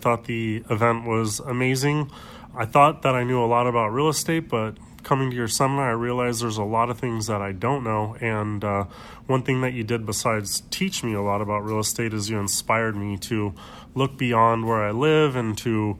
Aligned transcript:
Thought 0.00 0.26
the 0.26 0.62
event 0.70 1.06
was 1.06 1.40
amazing. 1.40 2.12
I 2.54 2.66
thought 2.66 3.02
that 3.02 3.16
I 3.16 3.24
knew 3.24 3.42
a 3.42 3.50
lot 3.50 3.66
about 3.66 3.88
real 3.88 4.08
estate, 4.08 4.48
but 4.48 4.76
coming 5.02 5.28
to 5.30 5.34
your 5.34 5.48
seminar, 5.48 5.88
I 5.88 5.92
realized 5.94 6.40
there's 6.40 6.56
a 6.56 6.62
lot 6.62 6.88
of 6.88 7.00
things 7.00 7.26
that 7.26 7.42
I 7.42 7.50
don't 7.50 7.82
know. 7.82 8.16
And 8.20 8.62
uh, 8.62 8.84
one 9.26 9.42
thing 9.42 9.60
that 9.62 9.72
you 9.72 9.82
did 9.82 10.06
besides 10.06 10.62
teach 10.70 11.02
me 11.02 11.14
a 11.14 11.20
lot 11.20 11.40
about 11.40 11.64
real 11.64 11.80
estate 11.80 12.14
is 12.14 12.30
you 12.30 12.38
inspired 12.38 12.94
me 12.94 13.16
to 13.16 13.54
look 13.96 14.16
beyond 14.16 14.68
where 14.68 14.84
I 14.84 14.92
live 14.92 15.34
and 15.34 15.58
to, 15.58 15.98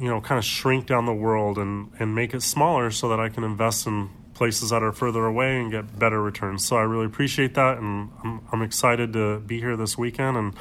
you 0.00 0.08
know, 0.08 0.20
kind 0.20 0.38
of 0.38 0.44
shrink 0.44 0.86
down 0.86 1.06
the 1.06 1.12
world 1.12 1.58
and, 1.58 1.90
and 1.98 2.14
make 2.14 2.32
it 2.32 2.42
smaller 2.42 2.92
so 2.92 3.08
that 3.08 3.18
I 3.18 3.30
can 3.30 3.42
invest 3.42 3.84
in 3.84 4.10
places 4.32 4.70
that 4.70 4.84
are 4.84 4.92
further 4.92 5.26
away 5.26 5.60
and 5.60 5.72
get 5.72 5.98
better 5.98 6.22
returns. 6.22 6.64
So 6.64 6.76
I 6.76 6.82
really 6.82 7.06
appreciate 7.06 7.54
that. 7.54 7.78
And 7.78 8.10
I'm, 8.22 8.42
I'm 8.52 8.62
excited 8.62 9.12
to 9.14 9.40
be 9.40 9.58
here 9.58 9.76
this 9.76 9.98
weekend. 9.98 10.36
And 10.36 10.54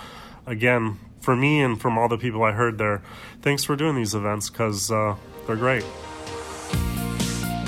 again, 0.48 0.98
for 1.30 1.36
me 1.36 1.62
and 1.62 1.80
from 1.80 1.96
all 1.96 2.10
the 2.10 2.18
people 2.18 2.42
I 2.42 2.54
heard 2.54 2.80
there, 2.80 3.04
thanks 3.44 3.64
for 3.64 3.76
doing 3.76 3.96
these 3.96 4.16
events 4.16 4.50
because 4.50 4.90
uh, 4.90 5.16
they're 5.46 5.56
great. 5.56 5.86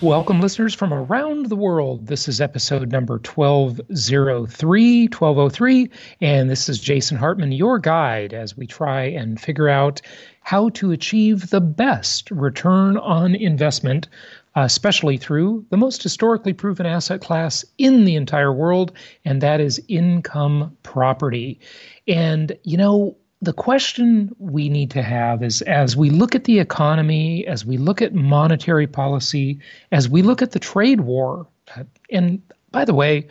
Welcome, 0.00 0.40
listeners 0.40 0.74
from 0.74 0.94
around 0.94 1.46
the 1.46 1.56
world. 1.56 2.06
This 2.06 2.28
is 2.28 2.40
episode 2.40 2.92
number 2.92 3.14
1203, 3.14 5.06
1203, 5.08 5.90
and 6.20 6.48
this 6.48 6.68
is 6.68 6.78
Jason 6.78 7.16
Hartman, 7.16 7.50
your 7.50 7.80
guide 7.80 8.32
as 8.32 8.56
we 8.56 8.68
try 8.68 9.06
and 9.06 9.40
figure 9.40 9.68
out 9.68 10.00
how 10.42 10.68
to 10.68 10.92
achieve 10.92 11.50
the 11.50 11.60
best 11.60 12.30
return 12.30 12.96
on 12.96 13.34
investment, 13.34 14.06
especially 14.54 15.16
through 15.16 15.66
the 15.70 15.76
most 15.76 16.00
historically 16.00 16.52
proven 16.52 16.86
asset 16.86 17.20
class 17.20 17.64
in 17.76 18.04
the 18.04 18.14
entire 18.14 18.52
world, 18.52 18.92
and 19.24 19.40
that 19.40 19.60
is 19.60 19.82
income 19.88 20.76
property. 20.84 21.58
And, 22.06 22.56
you 22.62 22.76
know, 22.76 23.16
the 23.40 23.52
question 23.52 24.34
we 24.38 24.68
need 24.68 24.90
to 24.90 25.02
have 25.02 25.42
is 25.42 25.62
as 25.62 25.96
we 25.96 26.10
look 26.10 26.34
at 26.34 26.44
the 26.44 26.58
economy, 26.58 27.46
as 27.46 27.64
we 27.64 27.76
look 27.76 28.02
at 28.02 28.14
monetary 28.14 28.86
policy, 28.86 29.60
as 29.92 30.08
we 30.08 30.22
look 30.22 30.42
at 30.42 30.52
the 30.52 30.58
trade 30.58 31.02
war, 31.02 31.46
and 32.10 32.42
by 32.72 32.84
the 32.84 32.94
way, 32.94 33.28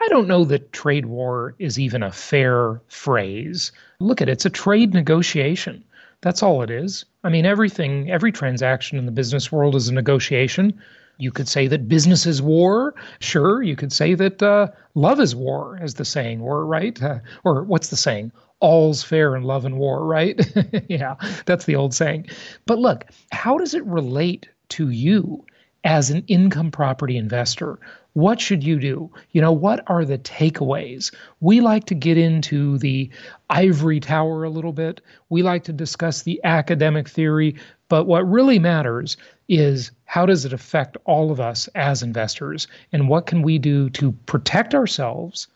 I 0.00 0.08
don't 0.08 0.28
know 0.28 0.44
that 0.44 0.72
trade 0.72 1.06
war 1.06 1.54
is 1.58 1.78
even 1.78 2.02
a 2.02 2.12
fair 2.12 2.80
phrase. 2.88 3.72
Look 4.00 4.20
at 4.20 4.28
it, 4.28 4.32
it's 4.32 4.46
a 4.46 4.50
trade 4.50 4.92
negotiation. 4.92 5.82
That's 6.20 6.42
all 6.42 6.62
it 6.62 6.70
is. 6.70 7.04
I 7.24 7.28
mean, 7.30 7.46
everything, 7.46 8.10
every 8.10 8.32
transaction 8.32 8.98
in 8.98 9.06
the 9.06 9.12
business 9.12 9.50
world 9.50 9.74
is 9.74 9.88
a 9.88 9.94
negotiation. 9.94 10.80
You 11.16 11.32
could 11.32 11.48
say 11.48 11.66
that 11.68 11.88
business 11.88 12.26
is 12.26 12.42
war. 12.42 12.94
Sure, 13.20 13.62
you 13.62 13.76
could 13.76 13.92
say 13.92 14.14
that 14.14 14.42
uh, 14.42 14.68
love 14.94 15.20
is 15.20 15.34
war, 15.34 15.78
as 15.80 15.94
the 15.94 16.04
saying 16.04 16.40
were, 16.40 16.64
right? 16.66 17.00
Uh, 17.02 17.18
or 17.44 17.64
what's 17.64 17.88
the 17.88 17.96
saying? 17.96 18.30
All's 18.60 19.02
fair 19.02 19.36
in 19.36 19.42
love 19.42 19.64
and 19.64 19.78
war, 19.78 20.04
right? 20.04 20.40
yeah, 20.88 21.16
that's 21.46 21.64
the 21.64 21.76
old 21.76 21.94
saying. 21.94 22.26
But 22.66 22.78
look, 22.78 23.06
how 23.32 23.58
does 23.58 23.74
it 23.74 23.84
relate 23.84 24.48
to 24.70 24.90
you 24.90 25.44
as 25.84 26.10
an 26.10 26.24
income 26.26 26.70
property 26.70 27.16
investor? 27.16 27.78
What 28.14 28.40
should 28.40 28.64
you 28.64 28.80
do? 28.80 29.10
You 29.30 29.40
know, 29.40 29.52
what 29.52 29.84
are 29.86 30.04
the 30.04 30.18
takeaways? 30.18 31.14
We 31.40 31.60
like 31.60 31.84
to 31.84 31.94
get 31.94 32.18
into 32.18 32.78
the 32.78 33.10
ivory 33.48 34.00
tower 34.00 34.42
a 34.42 34.50
little 34.50 34.72
bit. 34.72 35.00
We 35.28 35.42
like 35.42 35.62
to 35.64 35.72
discuss 35.72 36.22
the 36.22 36.40
academic 36.42 37.08
theory, 37.08 37.54
but 37.88 38.06
what 38.06 38.28
really 38.28 38.58
matters 38.58 39.16
is 39.48 39.92
how 40.04 40.26
does 40.26 40.44
it 40.44 40.52
affect 40.52 40.96
all 41.04 41.30
of 41.30 41.38
us 41.40 41.68
as 41.74 42.02
investors 42.02 42.66
and 42.92 43.08
what 43.08 43.26
can 43.26 43.42
we 43.42 43.58
do 43.58 43.88
to 43.90 44.12
protect 44.26 44.74
ourselves 44.74 45.46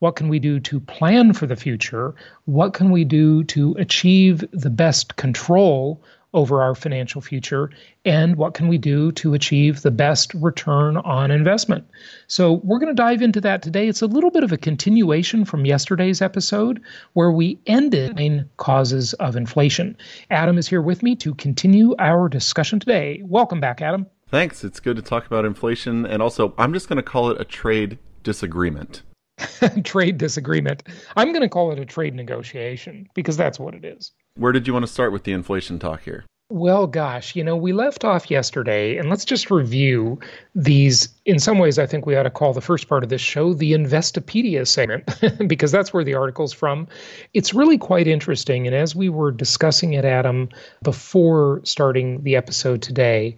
what 0.00 0.16
can 0.16 0.28
we 0.28 0.38
do 0.38 0.60
to 0.60 0.80
plan 0.80 1.32
for 1.32 1.46
the 1.46 1.56
future? 1.56 2.14
What 2.44 2.72
can 2.72 2.90
we 2.90 3.04
do 3.04 3.44
to 3.44 3.74
achieve 3.78 4.44
the 4.52 4.70
best 4.70 5.16
control 5.16 6.02
over 6.34 6.62
our 6.62 6.74
financial 6.74 7.20
future? 7.20 7.70
And 8.04 8.36
what 8.36 8.54
can 8.54 8.68
we 8.68 8.78
do 8.78 9.10
to 9.12 9.34
achieve 9.34 9.82
the 9.82 9.90
best 9.90 10.34
return 10.34 10.98
on 10.98 11.30
investment? 11.30 11.84
So, 12.26 12.60
we're 12.64 12.78
going 12.78 12.94
to 12.94 13.02
dive 13.02 13.22
into 13.22 13.40
that 13.40 13.62
today. 13.62 13.88
It's 13.88 14.02
a 14.02 14.06
little 14.06 14.30
bit 14.30 14.44
of 14.44 14.52
a 14.52 14.58
continuation 14.58 15.44
from 15.44 15.64
yesterday's 15.66 16.22
episode 16.22 16.80
where 17.14 17.32
we 17.32 17.58
ended 17.66 18.20
in 18.20 18.48
causes 18.58 19.14
of 19.14 19.36
inflation. 19.36 19.96
Adam 20.30 20.58
is 20.58 20.68
here 20.68 20.82
with 20.82 21.02
me 21.02 21.16
to 21.16 21.34
continue 21.34 21.94
our 21.98 22.28
discussion 22.28 22.78
today. 22.78 23.22
Welcome 23.24 23.60
back, 23.60 23.80
Adam. 23.82 24.06
Thanks. 24.28 24.62
It's 24.62 24.80
good 24.80 24.96
to 24.96 25.02
talk 25.02 25.26
about 25.26 25.46
inflation. 25.46 26.04
And 26.04 26.22
also, 26.22 26.54
I'm 26.58 26.74
just 26.74 26.88
going 26.88 26.98
to 26.98 27.02
call 27.02 27.30
it 27.30 27.40
a 27.40 27.44
trade 27.44 27.98
disagreement. 28.22 29.02
trade 29.84 30.18
disagreement. 30.18 30.82
I'm 31.16 31.28
going 31.28 31.42
to 31.42 31.48
call 31.48 31.72
it 31.72 31.78
a 31.78 31.84
trade 31.84 32.14
negotiation 32.14 33.08
because 33.14 33.36
that's 33.36 33.58
what 33.58 33.74
it 33.74 33.84
is. 33.84 34.12
Where 34.36 34.52
did 34.52 34.66
you 34.66 34.72
want 34.72 34.86
to 34.86 34.92
start 34.92 35.12
with 35.12 35.24
the 35.24 35.32
inflation 35.32 35.78
talk 35.78 36.02
here? 36.02 36.24
Well, 36.50 36.86
gosh, 36.86 37.36
you 37.36 37.44
know, 37.44 37.56
we 37.56 37.74
left 37.74 38.06
off 38.06 38.30
yesterday, 38.30 38.96
and 38.96 39.10
let's 39.10 39.26
just 39.26 39.50
review 39.50 40.18
these. 40.54 41.10
In 41.26 41.38
some 41.38 41.58
ways, 41.58 41.78
I 41.78 41.84
think 41.84 42.06
we 42.06 42.16
ought 42.16 42.22
to 42.22 42.30
call 42.30 42.54
the 42.54 42.62
first 42.62 42.88
part 42.88 43.04
of 43.04 43.10
this 43.10 43.20
show 43.20 43.52
the 43.52 43.74
Investopedia 43.74 44.66
segment, 44.66 45.04
because 45.46 45.72
that's 45.72 45.92
where 45.92 46.04
the 46.04 46.14
article's 46.14 46.54
from. 46.54 46.88
It's 47.34 47.52
really 47.52 47.76
quite 47.76 48.06
interesting. 48.06 48.66
And 48.66 48.74
as 48.74 48.96
we 48.96 49.10
were 49.10 49.30
discussing 49.30 49.92
it, 49.92 50.06
Adam, 50.06 50.48
before 50.82 51.60
starting 51.64 52.22
the 52.22 52.34
episode 52.34 52.80
today, 52.80 53.36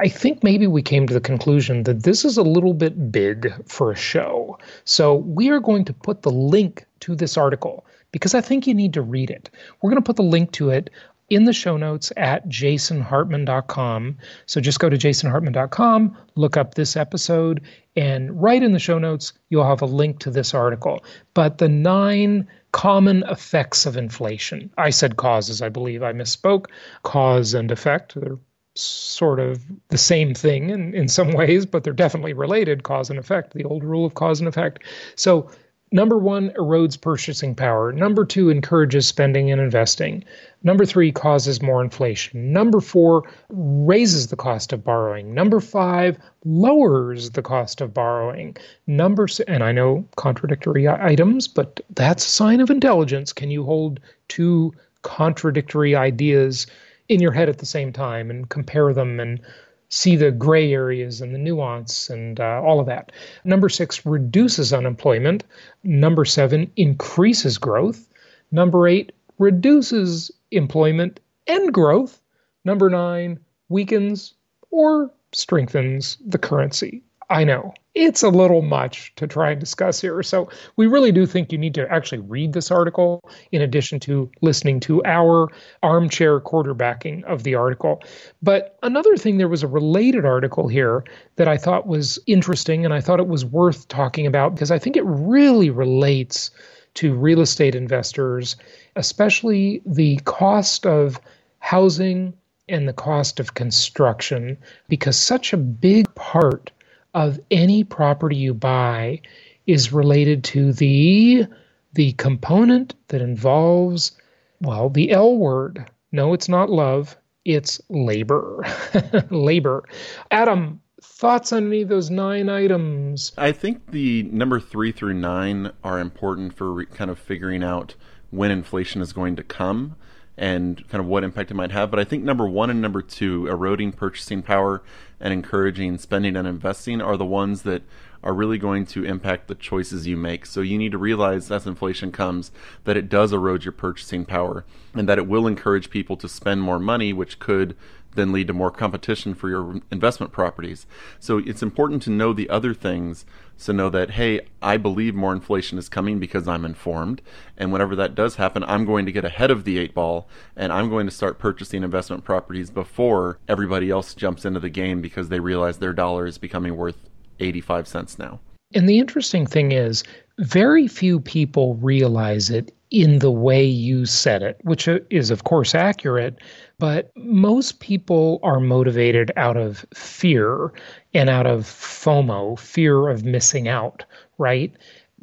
I 0.00 0.08
think 0.08 0.42
maybe 0.42 0.66
we 0.66 0.80
came 0.80 1.06
to 1.08 1.14
the 1.14 1.20
conclusion 1.20 1.82
that 1.82 2.04
this 2.04 2.24
is 2.24 2.38
a 2.38 2.42
little 2.42 2.72
bit 2.72 3.12
big 3.12 3.52
for 3.68 3.90
a 3.90 3.96
show. 3.96 4.58
So 4.86 5.16
we 5.16 5.50
are 5.50 5.60
going 5.60 5.84
to 5.84 5.92
put 5.92 6.22
the 6.22 6.32
link 6.32 6.86
to 7.00 7.14
this 7.14 7.36
article 7.36 7.84
because 8.12 8.34
I 8.34 8.40
think 8.40 8.66
you 8.66 8.72
need 8.72 8.94
to 8.94 9.02
read 9.02 9.28
it. 9.28 9.50
We're 9.82 9.90
going 9.90 10.02
to 10.02 10.06
put 10.06 10.16
the 10.16 10.22
link 10.22 10.52
to 10.52 10.70
it 10.70 10.88
in 11.28 11.44
the 11.44 11.52
show 11.52 11.76
notes 11.76 12.12
at 12.16 12.48
jasonhartman.com. 12.48 14.18
So 14.46 14.60
just 14.60 14.80
go 14.80 14.88
to 14.88 14.96
jasonhartman.com, 14.96 16.16
look 16.36 16.56
up 16.56 16.74
this 16.74 16.96
episode, 16.96 17.62
and 17.96 18.40
right 18.40 18.62
in 18.62 18.72
the 18.72 18.78
show 18.78 18.98
notes, 18.98 19.32
you'll 19.48 19.66
have 19.66 19.82
a 19.82 19.86
link 19.86 20.18
to 20.20 20.30
this 20.30 20.54
article. 20.54 21.04
But 21.34 21.58
the 21.58 21.68
nine 21.68 22.46
common 22.72 23.22
effects 23.30 23.86
of 23.86 23.96
inflation. 23.96 24.70
I 24.76 24.90
said 24.90 25.16
causes, 25.16 25.62
I 25.62 25.70
believe 25.70 26.02
I 26.02 26.12
misspoke. 26.12 26.66
Cause 27.04 27.54
and 27.54 27.70
effect, 27.70 28.14
they're 28.14 28.38
sort 28.74 29.40
of 29.40 29.64
the 29.88 29.96
same 29.96 30.34
thing 30.34 30.68
in, 30.68 30.94
in 30.94 31.08
some 31.08 31.32
ways, 31.32 31.64
but 31.64 31.84
they're 31.84 31.94
definitely 31.94 32.34
related 32.34 32.82
cause 32.82 33.08
and 33.08 33.18
effect, 33.18 33.54
the 33.54 33.64
old 33.64 33.82
rule 33.82 34.04
of 34.04 34.12
cause 34.12 34.40
and 34.40 34.48
effect. 34.48 34.84
So 35.14 35.50
Number 35.96 36.18
one, 36.18 36.50
erodes 36.58 37.00
purchasing 37.00 37.54
power. 37.54 37.90
Number 37.90 38.26
two, 38.26 38.50
encourages 38.50 39.08
spending 39.08 39.50
and 39.50 39.62
investing. 39.62 40.24
Number 40.62 40.84
three, 40.84 41.10
causes 41.10 41.62
more 41.62 41.82
inflation. 41.82 42.52
Number 42.52 42.82
four, 42.82 43.22
raises 43.48 44.26
the 44.26 44.36
cost 44.36 44.74
of 44.74 44.84
borrowing. 44.84 45.32
Number 45.32 45.58
five, 45.58 46.18
lowers 46.44 47.30
the 47.30 47.40
cost 47.40 47.80
of 47.80 47.94
borrowing. 47.94 48.58
Number 48.86 49.26
six, 49.26 49.48
and 49.48 49.64
I 49.64 49.72
know 49.72 50.06
contradictory 50.16 50.86
items, 50.86 51.48
but 51.48 51.80
that's 51.94 52.26
a 52.26 52.28
sign 52.28 52.60
of 52.60 52.68
intelligence. 52.68 53.32
Can 53.32 53.50
you 53.50 53.64
hold 53.64 53.98
two 54.28 54.74
contradictory 55.00 55.96
ideas 55.96 56.66
in 57.08 57.22
your 57.22 57.32
head 57.32 57.48
at 57.48 57.56
the 57.56 57.64
same 57.64 57.90
time 57.90 58.28
and 58.28 58.50
compare 58.50 58.92
them 58.92 59.18
and 59.18 59.40
see 59.88 60.16
the 60.16 60.30
gray 60.30 60.72
areas 60.72 61.20
and 61.20 61.34
the 61.34 61.38
nuance 61.38 62.10
and 62.10 62.40
uh, 62.40 62.60
all 62.62 62.80
of 62.80 62.86
that. 62.86 63.12
Number 63.44 63.68
six 63.68 64.04
reduces 64.04 64.72
unemployment. 64.72 65.44
Number 65.84 66.24
seven 66.24 66.70
increases 66.76 67.58
growth. 67.58 68.08
Number 68.50 68.88
eight 68.88 69.12
reduces 69.38 70.30
employment 70.50 71.20
and 71.46 71.72
growth. 71.72 72.20
Number 72.64 72.90
nine 72.90 73.38
weakens 73.68 74.34
or 74.70 75.10
strengthens 75.32 76.18
the 76.26 76.38
currency. 76.38 77.02
I 77.28 77.44
know 77.44 77.74
it's 77.94 78.22
a 78.22 78.28
little 78.28 78.62
much 78.62 79.14
to 79.16 79.26
try 79.26 79.50
and 79.50 79.58
discuss 79.58 80.00
here. 80.00 80.22
So 80.22 80.48
we 80.76 80.86
really 80.86 81.10
do 81.10 81.24
think 81.26 81.50
you 81.50 81.58
need 81.58 81.74
to 81.74 81.90
actually 81.90 82.18
read 82.18 82.52
this 82.52 82.70
article 82.70 83.20
in 83.52 83.62
addition 83.62 83.98
to 84.00 84.30
listening 84.42 84.80
to 84.80 85.02
our 85.04 85.48
armchair 85.82 86.38
quarterbacking 86.40 87.24
of 87.24 87.42
the 87.42 87.54
article. 87.54 88.02
But 88.42 88.78
another 88.82 89.16
thing, 89.16 89.38
there 89.38 89.48
was 89.48 89.62
a 89.62 89.68
related 89.68 90.26
article 90.26 90.68
here 90.68 91.04
that 91.36 91.48
I 91.48 91.56
thought 91.56 91.86
was 91.86 92.18
interesting 92.26 92.84
and 92.84 92.92
I 92.92 93.00
thought 93.00 93.18
it 93.18 93.28
was 93.28 93.44
worth 93.44 93.88
talking 93.88 94.26
about 94.26 94.54
because 94.54 94.70
I 94.70 94.78
think 94.78 94.96
it 94.96 95.04
really 95.06 95.70
relates 95.70 96.50
to 96.94 97.14
real 97.14 97.40
estate 97.40 97.74
investors, 97.74 98.56
especially 98.94 99.82
the 99.84 100.16
cost 100.24 100.86
of 100.86 101.18
housing 101.58 102.34
and 102.68 102.86
the 102.86 102.92
cost 102.92 103.40
of 103.40 103.54
construction, 103.54 104.58
because 104.88 105.16
such 105.16 105.52
a 105.52 105.56
big 105.56 106.12
part 106.14 106.72
of 107.16 107.40
any 107.50 107.82
property 107.82 108.36
you 108.36 108.52
buy 108.52 109.18
is 109.66 109.92
related 109.92 110.44
to 110.44 110.72
the 110.74 111.46
the 111.94 112.12
component 112.12 112.94
that 113.08 113.22
involves 113.22 114.12
well 114.60 114.90
the 114.90 115.10
L 115.10 115.34
word. 115.36 115.90
No, 116.12 116.34
it's 116.34 116.48
not 116.48 116.68
love, 116.68 117.16
it's 117.46 117.80
labor. 117.88 118.64
labor. 119.30 119.84
Adam, 120.30 120.80
thoughts 121.00 121.54
on 121.54 121.68
any 121.68 121.80
of 121.80 121.88
those 121.88 122.10
nine 122.10 122.50
items? 122.50 123.32
I 123.38 123.50
think 123.50 123.92
the 123.92 124.24
number 124.24 124.60
three 124.60 124.92
through 124.92 125.14
nine 125.14 125.72
are 125.82 125.98
important 125.98 126.54
for 126.54 126.70
re- 126.70 126.86
kind 126.86 127.10
of 127.10 127.18
figuring 127.18 127.64
out 127.64 127.94
when 128.30 128.50
inflation 128.50 129.00
is 129.00 129.14
going 129.14 129.36
to 129.36 129.42
come 129.42 129.96
and 130.36 130.86
kind 130.88 131.00
of 131.00 131.06
what 131.06 131.24
impact 131.24 131.50
it 131.50 131.54
might 131.54 131.70
have. 131.70 131.90
But 131.90 132.00
I 132.00 132.04
think 132.04 132.22
number 132.22 132.46
one 132.46 132.70
and 132.70 132.80
number 132.80 133.02
two, 133.02 133.46
eroding 133.46 133.92
purchasing 133.92 134.42
power 134.42 134.82
and 135.18 135.32
encouraging 135.32 135.98
spending 135.98 136.36
and 136.36 136.46
investing, 136.46 137.00
are 137.00 137.16
the 137.16 137.24
ones 137.24 137.62
that 137.62 137.82
are 138.22 138.34
really 138.34 138.58
going 138.58 138.84
to 138.84 139.04
impact 139.04 139.46
the 139.46 139.54
choices 139.54 140.06
you 140.06 140.16
make. 140.16 140.46
So 140.46 140.60
you 140.60 140.78
need 140.78 140.92
to 140.92 140.98
realize 140.98 141.50
as 141.50 141.66
inflation 141.66 142.10
comes 142.10 142.50
that 142.84 142.96
it 142.96 143.08
does 143.08 143.32
erode 143.32 143.64
your 143.64 143.72
purchasing 143.72 144.24
power 144.24 144.64
and 144.94 145.08
that 145.08 145.18
it 145.18 145.28
will 145.28 145.46
encourage 145.46 145.90
people 145.90 146.16
to 146.16 146.28
spend 146.28 146.62
more 146.62 146.80
money, 146.80 147.12
which 147.12 147.38
could 147.38 147.76
then 148.14 148.32
lead 148.32 148.48
to 148.48 148.52
more 148.52 148.70
competition 148.70 149.34
for 149.34 149.48
your 149.48 149.80
investment 149.92 150.32
properties. 150.32 150.86
So 151.20 151.38
it's 151.38 151.62
important 151.62 152.02
to 152.02 152.10
know 152.10 152.32
the 152.32 152.50
other 152.50 152.74
things. 152.74 153.24
So 153.56 153.72
know 153.72 153.88
that, 153.90 154.10
hey, 154.10 154.40
I 154.60 154.76
believe 154.76 155.14
more 155.14 155.32
inflation 155.32 155.78
is 155.78 155.88
coming 155.88 156.18
because 156.18 156.46
I'm 156.46 156.64
informed. 156.64 157.22
And 157.56 157.72
whenever 157.72 157.96
that 157.96 158.14
does 158.14 158.36
happen, 158.36 158.62
I'm 158.64 158.84
going 158.84 159.06
to 159.06 159.12
get 159.12 159.24
ahead 159.24 159.50
of 159.50 159.64
the 159.64 159.78
eight 159.78 159.94
ball 159.94 160.28
and 160.56 160.72
I'm 160.72 160.90
going 160.90 161.06
to 161.06 161.12
start 161.12 161.38
purchasing 161.38 161.82
investment 161.82 162.24
properties 162.24 162.70
before 162.70 163.38
everybody 163.48 163.90
else 163.90 164.14
jumps 164.14 164.44
into 164.44 164.60
the 164.60 164.68
game 164.68 165.00
because 165.00 165.28
they 165.28 165.40
realize 165.40 165.78
their 165.78 165.94
dollar 165.94 166.26
is 166.26 166.38
becoming 166.38 166.76
worth 166.76 166.96
85 167.40 167.88
cents 167.88 168.18
now. 168.18 168.40
And 168.74 168.88
the 168.88 168.98
interesting 168.98 169.46
thing 169.46 169.72
is, 169.72 170.02
very 170.38 170.86
few 170.86 171.20
people 171.20 171.76
realize 171.76 172.50
it 172.50 172.72
in 172.90 173.18
the 173.18 173.30
way 173.30 173.64
you 173.64 174.06
said 174.06 174.42
it, 174.42 174.58
which 174.62 174.86
uh, 174.86 174.98
is, 175.10 175.30
of 175.30 175.44
course, 175.44 175.74
accurate. 175.74 176.38
But 176.78 177.10
most 177.16 177.80
people 177.80 178.38
are 178.42 178.60
motivated 178.60 179.32
out 179.36 179.56
of 179.56 179.84
fear 179.94 180.72
and 181.16 181.30
out 181.30 181.46
of 181.46 181.64
FOMO, 181.64 182.58
fear 182.58 183.08
of 183.08 183.24
missing 183.24 183.68
out, 183.68 184.04
right? 184.38 184.72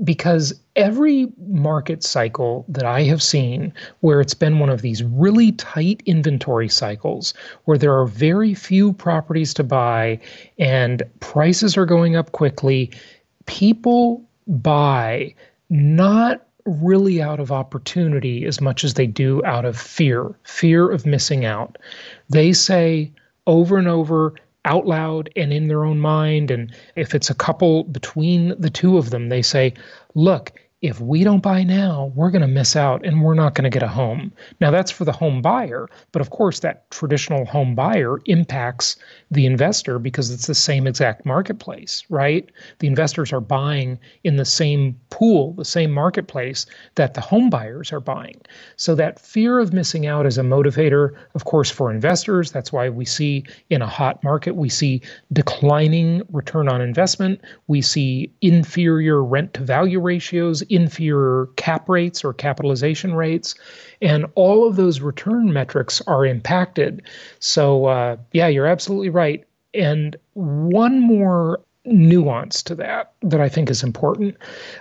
Because 0.04 0.60
every 0.75 1.31
market 1.38 2.04
cycle 2.04 2.66
that 2.68 2.86
I 2.86 3.04
have 3.04 3.22
seen 3.22 3.74
where 4.00 4.19
it's 4.19 4.34
been 4.34 4.60
one 4.60 4.69
of 4.69 4.81
these 4.81 5.04
really 5.04 5.51
tight 5.51 6.01
inventory 6.06 6.68
cycles 6.68 7.34
where 7.66 7.78
there 7.78 7.98
are 7.98 8.07
very 8.07 8.54
few 8.54 8.94
properties 8.94 9.54
to 9.56 9.63
buy 9.63 10.19
and 10.57 11.04
prices 11.19 11.78
are 11.78 11.86
going 11.86 12.16
up 12.16 12.31
quickly, 12.31 12.92
people 13.45 14.24
buy 14.48 15.36
not 15.69 16.48
really 16.66 17.22
out 17.22 17.40
of 17.40 17.51
opportunity 17.51 18.45
as 18.45 18.62
much 18.62 18.84
as 18.84 18.94
they 18.94 19.07
do 19.07 19.44
out 19.45 19.66
of 19.66 19.78
fear, 19.78 20.34
fear 20.44 20.90
of 20.90 21.06
missing 21.06 21.45
out. 21.45 21.78
They 22.30 22.54
say 22.54 23.12
over 23.45 23.78
and 23.78 23.88
over 23.88 24.34
out 24.65 24.86
loud 24.86 25.30
and 25.36 25.51
in 25.51 25.68
their 25.68 25.83
own 25.86 26.00
mind. 26.00 26.51
And 26.51 26.74
if 26.95 27.13
it's 27.13 27.30
a 27.30 27.36
couple 27.36 27.83
between 27.83 28.60
the 28.60 28.69
two 28.69 28.98
of 28.98 29.10
them, 29.10 29.30
they 29.30 29.42
say, 29.42 29.74
look, 30.15 30.51
if 30.83 31.00
we 31.00 31.24
don't 31.24 31.41
buy 31.41 31.63
now, 31.63 32.12
we're 32.13 32.30
going 32.30 32.41
to 32.41 32.47
miss 32.47 32.75
out 32.75 33.06
and 33.06 33.24
we're 33.24 33.33
not 33.33 33.56
going 33.56 33.63
to 33.63 33.69
get 33.69 33.81
a 33.81 33.88
home. 33.88 34.33
Now, 34.59 34.69
that's 34.69 34.91
for 34.91 35.06
the 35.06 35.13
home 35.13 35.41
buyer, 35.41 35.88
but 36.12 36.21
of 36.21 36.30
course, 36.30 36.59
that 36.59 36.91
traditional 36.91 37.45
home 37.45 37.74
buyer 37.74 38.18
impacts 38.25 38.97
the 39.31 39.45
investor 39.45 39.97
because 39.97 40.30
it's 40.30 40.45
the 40.45 40.53
same 40.53 40.85
exact 40.85 41.25
marketplace, 41.25 42.03
right? 42.09 42.51
The 42.80 42.88
investors 42.88 43.31
are 43.31 43.39
buying 43.39 43.97
in 44.25 44.35
the 44.35 44.44
same 44.44 45.00
pool, 45.09 45.53
the 45.53 45.63
same 45.63 45.89
marketplace 45.89 46.65
that 46.95 47.13
the 47.13 47.21
home 47.21 47.50
buyers 47.50 47.94
are 47.94 48.01
buying. 48.01 48.41
So, 48.75 48.94
that 48.95 49.19
fear 49.19 49.59
of 49.59 49.71
missing 49.71 50.06
out 50.06 50.25
is 50.25 50.38
a 50.38 50.44
motivator, 50.44 51.15
of 51.33 51.45
course, 51.45 51.71
for 51.71 51.91
investors. 51.91 52.51
That's 52.51 52.74
why 52.74 52.89
we 52.89 53.06
see 53.06 53.45
in 53.69 53.81
a 53.81 53.88
hot 53.88 54.21
market, 54.21 54.57
we 54.57 54.68
see 54.68 55.01
declining 55.31 56.24
return 56.30 56.68
on 56.68 56.81
investment, 56.81 57.39
we 57.68 57.81
see 57.81 58.33
inferior 58.41 59.24
rent 59.24 59.53
to 59.53 59.62
value 59.62 60.01
ratios 60.01 60.62
inferior 60.74 61.48
cap 61.56 61.88
rates 61.88 62.24
or 62.24 62.34
capitalization 62.34 63.16
rates. 63.16 63.56
And 64.02 64.25
all 64.36 64.68
of 64.68 64.75
those 64.75 65.02
return 65.02 65.54
metrics 65.54 66.02
are 66.08 66.25
impacted. 66.25 67.02
So, 67.40 67.86
uh, 67.86 68.18
yeah, 68.31 68.48
you're 68.48 68.68
absolutely 68.68 69.10
right. 69.10 69.44
And 69.74 70.16
one 70.34 71.00
more 71.00 71.60
nuance 71.86 72.64
to 72.64 72.75
that 72.75 73.12
that 73.22 73.42
I 73.42 73.50
think 73.50 73.70
is 73.70 73.84
important. 73.84 74.38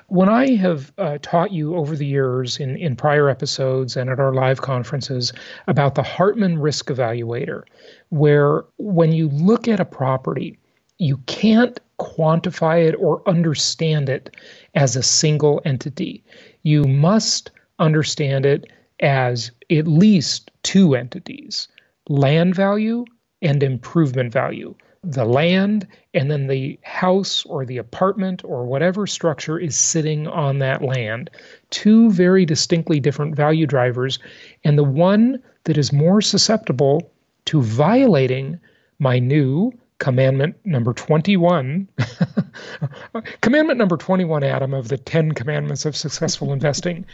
When 0.07 0.29
I 0.29 0.55
have 0.55 0.93
uh, 0.99 1.19
taught 1.21 1.53
you 1.53 1.75
over 1.75 1.97
the 1.97 2.07
years 2.07 2.61
in, 2.61 2.77
in 2.77 2.95
prior 2.95 3.29
episodes 3.29 3.97
and 3.97 4.09
at 4.09 4.21
our 4.21 4.33
live 4.33 4.63
conferences 4.63 5.33
about 5.67 5.95
the 5.95 6.03
Hartman 6.03 6.61
Risk 6.61 6.87
Evaluator, 6.87 7.65
where 8.11 8.65
when 8.79 9.13
you 9.13 9.29
look 9.31 9.67
at 9.67 9.81
a 9.81 9.85
property, 9.85 10.59
you 10.99 11.17
can't 11.27 11.81
quantify 11.99 12.87
it 12.87 12.95
or 12.95 13.29
understand 13.29 14.09
it 14.09 14.37
as 14.75 14.97
a 14.97 15.03
single 15.03 15.61
entity. 15.65 16.23
You 16.63 16.85
must 16.85 17.51
understand 17.79 18.47
it 18.47 18.73
as 19.01 19.51
at 19.71 19.89
least 19.89 20.51
two 20.63 20.95
entities 20.95 21.69
land 22.09 22.55
value 22.55 23.05
and 23.43 23.63
improvement 23.63 24.33
value. 24.33 24.75
The 25.05 25.25
land 25.25 25.87
and 26.15 26.31
then 26.31 26.47
the 26.47 26.79
house 26.83 27.45
or 27.47 27.65
the 27.65 27.79
apartment 27.79 28.43
or 28.45 28.65
whatever 28.65 29.07
structure 29.07 29.59
is 29.59 29.77
sitting 29.77 30.29
on 30.29 30.59
that 30.59 30.83
land. 30.83 31.31
Two 31.71 32.11
very 32.11 32.45
distinctly 32.47 33.01
different 33.01 33.35
value 33.35 33.67
drivers. 33.67 34.19
And 34.65 34.79
the 34.79 34.85
one 34.85 35.43
that 35.65 35.77
is 35.79 35.93
more 35.93 36.21
susceptible 36.21 37.13
to 37.47 37.63
violating 37.63 38.59
my 38.99 39.19
new 39.19 39.73
commandment 40.03 40.57
number 40.65 40.93
21. 40.93 41.87
commandment 43.41 43.79
number 43.79 43.97
21, 43.97 44.43
Adam, 44.43 44.75
of 44.75 44.89
the 44.89 44.99
10 44.99 45.31
commandments 45.31 45.87
of 45.87 45.97
successful 45.97 46.53
investing. 46.53 47.07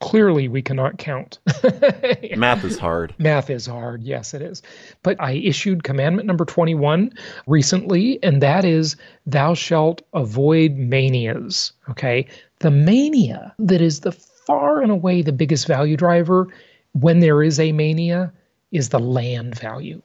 Clearly, 0.00 0.46
we 0.46 0.60
cannot 0.60 0.98
count. 0.98 1.38
Math 2.36 2.62
is 2.62 2.78
hard. 2.78 3.14
Math 3.18 3.48
is 3.48 3.64
hard. 3.64 4.02
Yes, 4.02 4.34
it 4.34 4.42
is. 4.42 4.60
But 5.02 5.18
I 5.18 5.32
issued 5.32 5.82
commandment 5.82 6.26
number 6.26 6.44
21 6.44 7.14
recently, 7.46 8.22
and 8.22 8.42
that 8.42 8.66
is 8.66 8.96
thou 9.24 9.54
shalt 9.54 10.02
avoid 10.12 10.76
manias. 10.76 11.72
Okay. 11.88 12.26
The 12.58 12.70
mania 12.70 13.54
that 13.58 13.80
is 13.80 14.00
the 14.00 14.12
far 14.12 14.82
and 14.82 14.92
away 14.92 15.22
the 15.22 15.32
biggest 15.32 15.66
value 15.66 15.96
driver 15.96 16.48
when 16.92 17.20
there 17.20 17.42
is 17.42 17.58
a 17.58 17.72
mania 17.72 18.30
is 18.72 18.90
the 18.90 19.00
land 19.00 19.58
value 19.58 20.02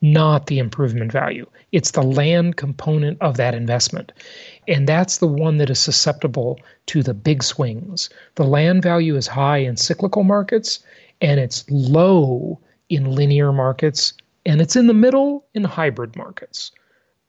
not 0.00 0.46
the 0.46 0.58
improvement 0.58 1.10
value. 1.10 1.46
It's 1.72 1.90
the 1.90 2.02
land 2.02 2.56
component 2.56 3.20
of 3.20 3.36
that 3.36 3.54
investment. 3.54 4.12
And 4.68 4.88
that's 4.88 5.18
the 5.18 5.26
one 5.26 5.58
that 5.58 5.70
is 5.70 5.80
susceptible 5.80 6.60
to 6.86 7.02
the 7.02 7.14
big 7.14 7.42
swings. 7.42 8.08
The 8.36 8.44
land 8.44 8.82
value 8.82 9.16
is 9.16 9.26
high 9.26 9.58
in 9.58 9.76
cyclical 9.76 10.22
markets 10.22 10.80
and 11.20 11.40
it's 11.40 11.64
low 11.68 12.60
in 12.88 13.14
linear 13.14 13.52
markets 13.52 14.14
and 14.46 14.60
it's 14.60 14.76
in 14.76 14.86
the 14.86 14.94
middle 14.94 15.44
in 15.54 15.64
hybrid 15.64 16.16
markets. 16.16 16.70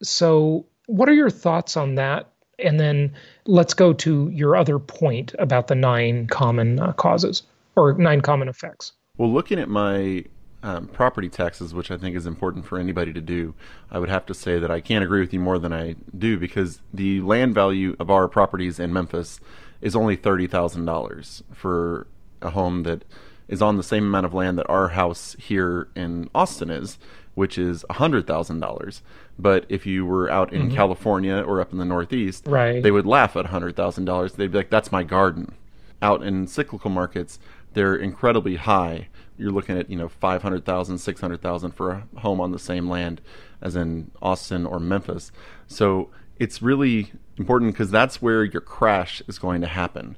So, 0.02 0.66
what 0.86 1.08
are 1.08 1.14
your 1.14 1.30
thoughts 1.30 1.76
on 1.76 1.96
that? 1.96 2.30
And 2.58 2.80
then 2.80 3.12
let's 3.46 3.74
go 3.74 3.92
to 3.92 4.28
your 4.30 4.56
other 4.56 4.78
point 4.78 5.34
about 5.38 5.66
the 5.68 5.74
nine 5.74 6.26
common 6.26 6.80
uh, 6.80 6.92
causes 6.92 7.42
or 7.76 7.94
nine 7.94 8.20
common 8.20 8.48
effects. 8.48 8.92
Well, 9.16 9.32
looking 9.32 9.58
at 9.58 9.68
my 9.68 10.24
um, 10.62 10.88
property 10.88 11.28
taxes, 11.28 11.72
which 11.72 11.90
I 11.90 11.96
think 11.96 12.16
is 12.16 12.26
important 12.26 12.66
for 12.66 12.78
anybody 12.78 13.12
to 13.12 13.20
do, 13.20 13.54
I 13.90 13.98
would 13.98 14.08
have 14.08 14.26
to 14.26 14.34
say 14.34 14.58
that 14.58 14.70
I 14.70 14.80
can't 14.80 15.04
agree 15.04 15.20
with 15.20 15.32
you 15.32 15.40
more 15.40 15.58
than 15.58 15.72
I 15.72 15.96
do 16.16 16.38
because 16.38 16.80
the 16.92 17.20
land 17.20 17.54
value 17.54 17.96
of 17.98 18.10
our 18.10 18.28
properties 18.28 18.78
in 18.78 18.92
Memphis 18.92 19.40
is 19.80 19.96
only 19.96 20.16
thirty 20.16 20.46
thousand 20.46 20.84
dollars 20.84 21.42
for 21.52 22.06
a 22.42 22.50
home 22.50 22.82
that 22.82 23.04
is 23.48 23.60
on 23.60 23.76
the 23.76 23.82
same 23.82 24.04
amount 24.04 24.24
of 24.26 24.32
land 24.32 24.58
that 24.58 24.68
our 24.68 24.88
house 24.88 25.34
here 25.38 25.88
in 25.96 26.30
Austin 26.34 26.70
is, 26.70 26.98
which 27.34 27.58
is 27.58 27.84
$100,000. 27.90 29.00
But 29.38 29.66
if 29.68 29.86
you 29.86 30.06
were 30.06 30.30
out 30.30 30.52
in 30.52 30.68
mm-hmm. 30.68 30.76
California 30.76 31.36
or 31.36 31.60
up 31.60 31.72
in 31.72 31.78
the 31.78 31.84
Northeast, 31.84 32.44
right. 32.46 32.80
they 32.80 32.92
would 32.92 33.06
laugh 33.06 33.34
at 33.36 33.46
$100,000. 33.46 34.36
They'd 34.36 34.52
be 34.52 34.58
like, 34.58 34.70
that's 34.70 34.92
my 34.92 35.02
garden. 35.02 35.54
Out 36.00 36.22
in 36.22 36.46
cyclical 36.46 36.90
markets, 36.90 37.40
they're 37.72 37.96
incredibly 37.96 38.54
high. 38.54 39.08
You're 39.40 39.50
looking 39.50 39.78
at, 39.78 39.90
you 39.90 39.96
know, 39.96 40.08
500,000, 40.08 40.98
600,000 40.98 41.70
for 41.72 41.90
a 41.90 42.20
home 42.20 42.40
on 42.40 42.52
the 42.52 42.58
same 42.58 42.88
land 42.88 43.20
as 43.60 43.76
in 43.76 44.10
Austin 44.22 44.66
or 44.66 44.78
Memphis. 44.78 45.32
So 45.66 46.10
it's 46.38 46.62
really 46.62 47.12
important 47.36 47.72
because 47.72 47.90
that's 47.90 48.22
where 48.22 48.44
your 48.44 48.60
crash 48.60 49.22
is 49.26 49.38
going 49.38 49.60
to 49.62 49.66
happen 49.66 50.16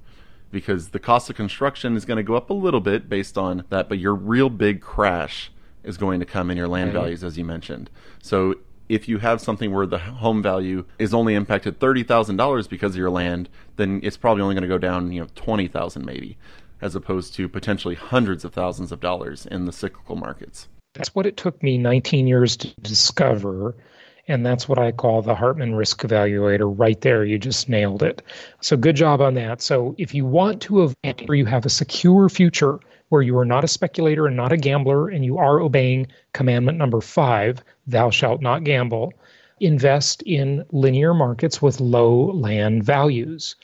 because 0.52 0.90
the 0.90 1.00
cost 1.00 1.30
of 1.30 1.34
construction 1.34 1.96
is 1.96 2.04
going 2.04 2.18
to 2.18 2.22
go 2.22 2.34
up 2.34 2.50
a 2.50 2.54
little 2.54 2.80
bit 2.80 3.08
based 3.08 3.36
on 3.36 3.64
that, 3.70 3.88
but 3.88 3.98
your 3.98 4.14
real 4.14 4.50
big 4.50 4.80
crash 4.80 5.50
is 5.82 5.96
going 5.96 6.20
to 6.20 6.26
come 6.26 6.50
in 6.50 6.56
your 6.56 6.68
land 6.68 6.94
right. 6.94 7.00
values, 7.00 7.24
as 7.24 7.36
you 7.36 7.44
mentioned. 7.44 7.90
So 8.22 8.54
if 8.88 9.08
you 9.08 9.18
have 9.18 9.40
something 9.40 9.72
where 9.72 9.86
the 9.86 9.98
home 9.98 10.42
value 10.42 10.84
is 10.98 11.14
only 11.14 11.34
impacted 11.34 11.80
thirty 11.80 12.02
thousand 12.02 12.36
dollars 12.36 12.68
because 12.68 12.92
of 12.92 12.98
your 12.98 13.10
land, 13.10 13.48
then 13.76 14.00
it's 14.02 14.16
probably 14.16 14.42
only 14.42 14.54
going 14.54 14.62
to 14.62 14.68
go 14.68 14.78
down, 14.78 15.10
you 15.10 15.22
know, 15.22 15.28
twenty 15.34 15.66
thousand 15.66 16.04
maybe, 16.04 16.36
as 16.82 16.94
opposed 16.94 17.34
to 17.34 17.48
potentially 17.48 17.94
hundreds 17.94 18.44
of 18.44 18.52
thousands 18.52 18.92
of 18.92 19.00
dollars 19.00 19.46
in 19.46 19.64
the 19.64 19.72
cyclical 19.72 20.16
markets. 20.16 20.68
That's 20.94 21.14
what 21.14 21.24
it 21.24 21.38
took 21.38 21.62
me 21.62 21.78
19 21.78 22.26
years 22.26 22.56
to 22.58 22.68
discover 22.82 23.74
and 24.28 24.46
that's 24.46 24.68
what 24.68 24.78
I 24.78 24.92
call 24.92 25.22
the 25.22 25.34
Hartman 25.34 25.74
Risk 25.74 26.02
Evaluator 26.02 26.72
right 26.78 27.00
there. 27.00 27.24
You 27.24 27.38
just 27.38 27.68
nailed 27.68 28.02
it. 28.02 28.22
So 28.60 28.76
good 28.76 28.94
job 28.94 29.20
on 29.20 29.34
that. 29.34 29.60
So 29.60 29.94
if 29.98 30.14
you 30.14 30.24
want 30.24 30.62
to 30.62 30.82
avoid 30.82 31.22
where 31.26 31.36
you 31.36 31.46
have 31.46 31.66
a 31.66 31.70
secure 31.70 32.28
future 32.28 32.78
where 33.08 33.22
you 33.22 33.36
are 33.36 33.44
not 33.44 33.64
a 33.64 33.68
speculator 33.68 34.26
and 34.26 34.36
not 34.36 34.52
a 34.52 34.56
gambler 34.56 35.08
and 35.08 35.24
you 35.24 35.38
are 35.38 35.60
obeying 35.60 36.06
commandment 36.32 36.78
number 36.78 37.00
five, 37.00 37.62
thou 37.86 38.10
shalt 38.10 38.40
not 38.40 38.64
gamble, 38.64 39.12
invest 39.60 40.22
in 40.22 40.64
linear 40.70 41.12
markets 41.12 41.60
with 41.60 41.80
low 41.80 42.32
land 42.32 42.84
values. 42.84 43.56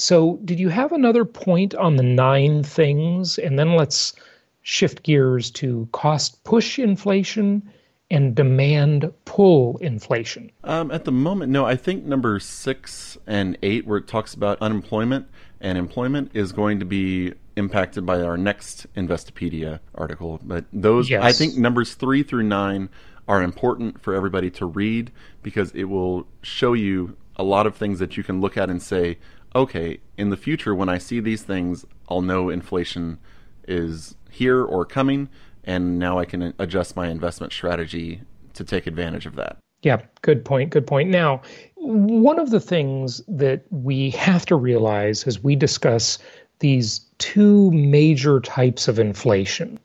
So, 0.00 0.38
did 0.44 0.58
you 0.58 0.68
have 0.70 0.92
another 0.92 1.24
point 1.24 1.74
on 1.74 1.96
the 1.96 2.02
nine 2.02 2.62
things? 2.62 3.38
And 3.38 3.58
then 3.58 3.76
let's 3.76 4.14
shift 4.62 5.02
gears 5.02 5.50
to 5.50 5.88
cost 5.92 6.42
push 6.44 6.78
inflation 6.78 7.70
and 8.10 8.34
demand 8.34 9.12
pull 9.24 9.78
inflation? 9.78 10.50
Um, 10.64 10.90
at 10.90 11.04
the 11.04 11.12
moment, 11.12 11.52
no. 11.52 11.64
I 11.64 11.76
think 11.76 12.04
number 12.04 12.40
six 12.40 13.16
and 13.26 13.56
eight, 13.62 13.86
where 13.86 13.98
it 13.98 14.08
talks 14.08 14.34
about 14.34 14.60
unemployment 14.60 15.28
and 15.60 15.78
employment, 15.78 16.30
is 16.34 16.52
going 16.52 16.80
to 16.80 16.84
be 16.84 17.34
impacted 17.56 18.04
by 18.04 18.20
our 18.22 18.36
next 18.36 18.86
Investopedia 18.94 19.80
article. 19.94 20.40
But 20.42 20.64
those, 20.72 21.08
yes. 21.08 21.22
I 21.22 21.32
think 21.32 21.56
numbers 21.56 21.94
three 21.94 22.22
through 22.22 22.44
nine 22.44 22.88
are 23.28 23.42
important 23.42 24.00
for 24.00 24.14
everybody 24.14 24.50
to 24.50 24.66
read 24.66 25.12
because 25.42 25.70
it 25.72 25.84
will 25.84 26.26
show 26.42 26.72
you 26.72 27.16
a 27.36 27.44
lot 27.44 27.66
of 27.66 27.76
things 27.76 27.98
that 28.00 28.16
you 28.16 28.24
can 28.24 28.40
look 28.40 28.56
at 28.56 28.68
and 28.68 28.82
say, 28.82 29.18
okay, 29.54 30.00
in 30.16 30.30
the 30.30 30.36
future, 30.36 30.74
when 30.74 30.88
I 30.88 30.98
see 30.98 31.20
these 31.20 31.42
things, 31.42 31.84
I'll 32.08 32.22
know 32.22 32.48
inflation 32.50 33.18
is 33.66 34.14
here 34.30 34.62
or 34.62 34.84
coming 34.84 35.28
and 35.64 35.98
now 35.98 36.18
I 36.18 36.24
can 36.24 36.54
adjust 36.58 36.96
my 36.96 37.08
investment 37.08 37.52
strategy 37.52 38.22
to 38.54 38.64
take 38.64 38.86
advantage 38.86 39.26
of 39.26 39.36
that. 39.36 39.58
Yeah, 39.82 40.02
good 40.22 40.44
point. 40.44 40.70
Good 40.70 40.86
point. 40.86 41.10
Now, 41.10 41.40
one 41.76 42.38
of 42.38 42.50
the 42.50 42.60
things 42.60 43.22
that 43.28 43.64
we 43.70 44.10
have 44.10 44.44
to 44.46 44.56
realize 44.56 45.24
as 45.24 45.42
we 45.42 45.56
discuss 45.56 46.18
these 46.58 47.00
two 47.18 47.70
major 47.70 48.40
types 48.40 48.88
of 48.88 48.98
inflation 48.98 49.78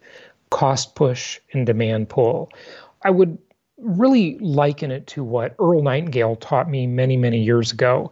cost 0.50 0.95
push 0.95 1.39
and 1.53 1.65
demand 1.65 2.10
pull, 2.10 2.50
I 3.03 3.10
would 3.10 3.38
really 3.86 4.38
liken 4.39 4.92
it 4.92 5.06
to 5.08 5.24
what 5.24 5.56
Earl 5.60 5.84
Nightingale 5.84 6.36
taught 6.38 6.70
me 6.70 6.88
many, 6.88 7.15
many 7.15 7.42
years 7.42 7.72
ago 7.72 8.12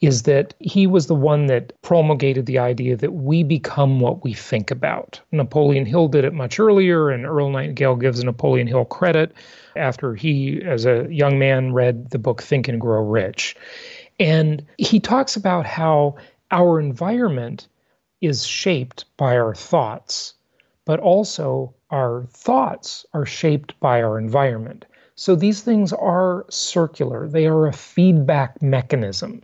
is 0.00 0.24
that 0.24 0.52
he 0.60 0.86
was 0.86 1.06
the 1.06 1.14
one 1.14 1.46
that 1.46 1.72
promulgated 1.80 2.44
the 2.44 2.58
idea 2.58 2.94
that 2.96 3.14
we 3.14 3.42
become 3.42 4.00
what 4.00 4.22
we 4.22 4.34
think 4.34 4.70
about. 4.70 5.18
Napoleon 5.32 5.86
Hill 5.86 6.08
did 6.08 6.26
it 6.26 6.34
much 6.34 6.60
earlier, 6.60 7.08
and 7.08 7.24
Earl 7.24 7.48
Nightingale 7.50 7.96
gives 7.96 8.22
Napoleon 8.22 8.66
Hill 8.66 8.84
credit 8.84 9.32
after 9.76 10.14
he, 10.14 10.60
as 10.62 10.84
a 10.84 11.06
young 11.10 11.38
man, 11.38 11.72
read 11.72 12.10
the 12.10 12.18
book 12.18 12.42
Think 12.42 12.68
and 12.68 12.80
Grow 12.80 13.02
Rich. 13.02 13.56
And 14.20 14.64
he 14.76 15.00
talks 15.00 15.36
about 15.36 15.64
how 15.64 16.16
our 16.50 16.78
environment 16.78 17.66
is 18.20 18.46
shaped 18.46 19.06
by 19.16 19.38
our 19.38 19.54
thoughts, 19.54 20.34
but 20.84 21.00
also 21.00 21.74
our 21.90 22.26
thoughts 22.30 23.06
are 23.14 23.26
shaped 23.26 23.78
by 23.80 24.02
our 24.02 24.18
environment. 24.18 24.84
So 25.16 25.36
these 25.36 25.62
things 25.62 25.92
are 25.92 26.44
circular, 26.50 27.28
they 27.28 27.46
are 27.46 27.66
a 27.66 27.72
feedback 27.72 28.60
mechanism. 28.60 29.42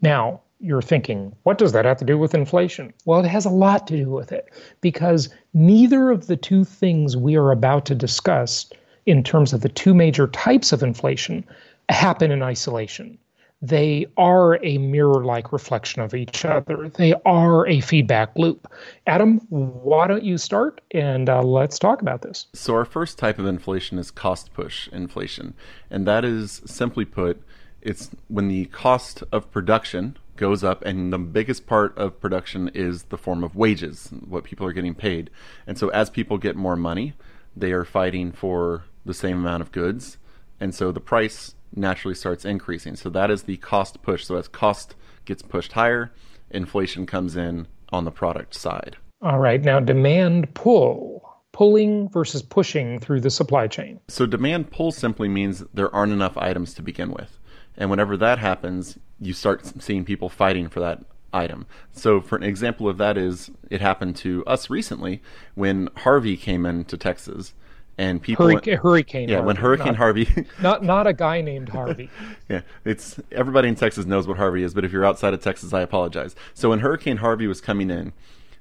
Now, 0.00 0.40
you're 0.60 0.82
thinking, 0.82 1.34
what 1.42 1.58
does 1.58 1.72
that 1.72 1.84
have 1.84 1.98
to 1.98 2.04
do 2.04 2.18
with 2.18 2.34
inflation? 2.34 2.92
Well, 3.04 3.24
it 3.24 3.28
has 3.28 3.44
a 3.44 3.50
lot 3.50 3.86
to 3.88 3.96
do 3.96 4.10
with 4.10 4.32
it 4.32 4.48
because 4.80 5.28
neither 5.54 6.10
of 6.10 6.26
the 6.26 6.36
two 6.36 6.64
things 6.64 7.16
we 7.16 7.36
are 7.36 7.50
about 7.50 7.86
to 7.86 7.94
discuss 7.94 8.70
in 9.06 9.22
terms 9.22 9.52
of 9.52 9.62
the 9.62 9.68
two 9.68 9.94
major 9.94 10.26
types 10.28 10.72
of 10.72 10.82
inflation 10.82 11.44
happen 11.88 12.30
in 12.30 12.42
isolation. 12.42 13.18
They 13.62 14.06
are 14.16 14.62
a 14.64 14.78
mirror 14.78 15.22
like 15.24 15.52
reflection 15.52 16.00
of 16.00 16.14
each 16.14 16.44
other. 16.46 16.88
They 16.88 17.14
are 17.26 17.66
a 17.66 17.80
feedback 17.80 18.30
loop. 18.36 18.66
Adam, 19.06 19.38
why 19.50 20.06
don't 20.06 20.24
you 20.24 20.38
start 20.38 20.80
and 20.92 21.28
uh, 21.28 21.42
let's 21.42 21.78
talk 21.78 22.00
about 22.00 22.22
this? 22.22 22.46
So, 22.54 22.74
our 22.74 22.86
first 22.86 23.18
type 23.18 23.38
of 23.38 23.46
inflation 23.46 23.98
is 23.98 24.10
cost 24.10 24.54
push 24.54 24.88
inflation. 24.88 25.54
And 25.90 26.06
that 26.06 26.24
is 26.24 26.62
simply 26.64 27.04
put, 27.04 27.42
it's 27.82 28.10
when 28.28 28.48
the 28.48 28.64
cost 28.66 29.22
of 29.30 29.50
production 29.50 30.16
goes 30.36 30.64
up 30.64 30.82
and 30.86 31.12
the 31.12 31.18
biggest 31.18 31.66
part 31.66 31.96
of 31.98 32.18
production 32.18 32.70
is 32.72 33.04
the 33.04 33.18
form 33.18 33.44
of 33.44 33.54
wages 33.54 34.08
what 34.26 34.42
people 34.42 34.66
are 34.66 34.72
getting 34.72 34.94
paid 34.94 35.28
and 35.66 35.76
so 35.76 35.90
as 35.90 36.08
people 36.08 36.38
get 36.38 36.56
more 36.56 36.76
money 36.76 37.12
they 37.54 37.72
are 37.72 37.84
fighting 37.84 38.32
for 38.32 38.84
the 39.04 39.12
same 39.12 39.36
amount 39.36 39.60
of 39.60 39.70
goods 39.70 40.16
and 40.58 40.74
so 40.74 40.90
the 40.90 40.98
price 40.98 41.54
naturally 41.74 42.14
starts 42.14 42.44
increasing. 42.44 42.96
So 42.96 43.10
that 43.10 43.30
is 43.30 43.44
the 43.44 43.56
cost 43.58 44.02
push. 44.02 44.24
So 44.24 44.36
as 44.36 44.48
cost 44.48 44.94
gets 45.24 45.42
pushed 45.42 45.72
higher 45.72 46.12
inflation 46.50 47.06
comes 47.06 47.36
in 47.36 47.66
on 47.92 48.04
the 48.04 48.10
product 48.10 48.54
side. 48.54 48.96
All 49.22 49.38
right. 49.38 49.62
Now 49.62 49.80
demand 49.80 50.54
pull 50.54 51.26
pulling 51.52 52.08
versus 52.08 52.42
pushing 52.42 53.00
through 53.00 53.20
the 53.20 53.30
supply 53.30 53.66
chain. 53.66 54.00
So 54.08 54.24
demand 54.26 54.70
pull 54.70 54.92
simply 54.92 55.28
means 55.28 55.64
there 55.74 55.94
aren't 55.94 56.12
enough 56.12 56.36
items 56.36 56.74
to 56.74 56.82
begin 56.82 57.10
with. 57.10 57.38
And 57.76 57.90
whenever 57.90 58.16
that 58.16 58.38
happens, 58.38 58.98
you 59.20 59.32
start 59.32 59.82
seeing 59.82 60.04
people 60.04 60.28
fighting 60.28 60.68
for 60.68 60.80
that 60.80 61.02
item. 61.32 61.66
So, 61.92 62.20
for 62.20 62.36
an 62.36 62.42
example 62.42 62.88
of 62.88 62.98
that 62.98 63.16
is 63.16 63.50
it 63.70 63.80
happened 63.80 64.16
to 64.16 64.44
us 64.46 64.70
recently 64.70 65.22
when 65.54 65.88
Harvey 65.98 66.36
came 66.36 66.66
into 66.66 66.96
Texas, 66.96 67.54
and 68.00 68.22
people 68.22 68.46
Hurricane, 68.46 68.78
Hurricane 68.78 69.28
yeah 69.28 69.36
Harvey, 69.36 69.46
when 69.46 69.56
Hurricane 69.56 69.86
not, 69.88 69.96
Harvey 69.96 70.46
not 70.62 70.82
not 70.82 71.06
a 71.06 71.12
guy 71.12 71.42
named 71.42 71.68
Harvey. 71.68 72.08
yeah, 72.48 72.62
it's 72.84 73.20
everybody 73.30 73.68
in 73.68 73.74
Texas 73.74 74.06
knows 74.06 74.26
what 74.26 74.38
Harvey 74.38 74.62
is, 74.62 74.72
but 74.72 74.84
if 74.84 74.92
you're 74.92 75.04
outside 75.04 75.34
of 75.34 75.42
Texas, 75.42 75.74
I 75.74 75.82
apologize. 75.82 76.34
So 76.54 76.70
when 76.70 76.78
Hurricane 76.78 77.18
Harvey 77.18 77.46
was 77.46 77.60
coming 77.60 77.90
in, 77.90 78.12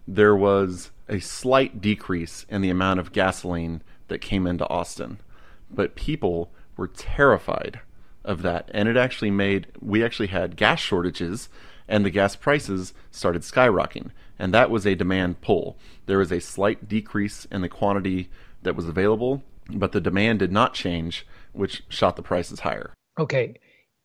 there 0.05 0.35
was 0.35 0.91
a 1.07 1.19
slight 1.19 1.79
decrease 1.79 2.45
in 2.49 2.61
the 2.61 2.69
amount 2.69 2.99
of 2.99 3.13
gasoline 3.13 3.81
that 4.09 4.19
came 4.19 4.45
into 4.45 4.67
Austin, 4.69 5.19
but 5.71 5.95
people 5.95 6.51
were 6.75 6.87
terrified 6.87 7.79
of 8.25 8.41
that. 8.41 8.69
And 8.73 8.89
it 8.89 8.97
actually 8.97 9.31
made, 9.31 9.67
we 9.79 10.03
actually 10.03 10.27
had 10.27 10.55
gas 10.55 10.79
shortages 10.79 11.47
and 11.87 12.05
the 12.05 12.09
gas 12.09 12.35
prices 12.35 12.93
started 13.09 13.41
skyrocketing. 13.43 14.11
And 14.37 14.53
that 14.53 14.69
was 14.69 14.85
a 14.85 14.95
demand 14.95 15.41
pull. 15.41 15.77
There 16.05 16.19
was 16.19 16.31
a 16.31 16.39
slight 16.39 16.87
decrease 16.87 17.45
in 17.51 17.61
the 17.61 17.69
quantity 17.69 18.29
that 18.63 18.75
was 18.75 18.87
available, 18.87 19.43
but 19.69 19.91
the 19.91 20.01
demand 20.01 20.39
did 20.39 20.51
not 20.51 20.73
change, 20.73 21.25
which 21.53 21.83
shot 21.89 22.15
the 22.15 22.21
prices 22.21 22.61
higher. 22.61 22.93
Okay. 23.17 23.55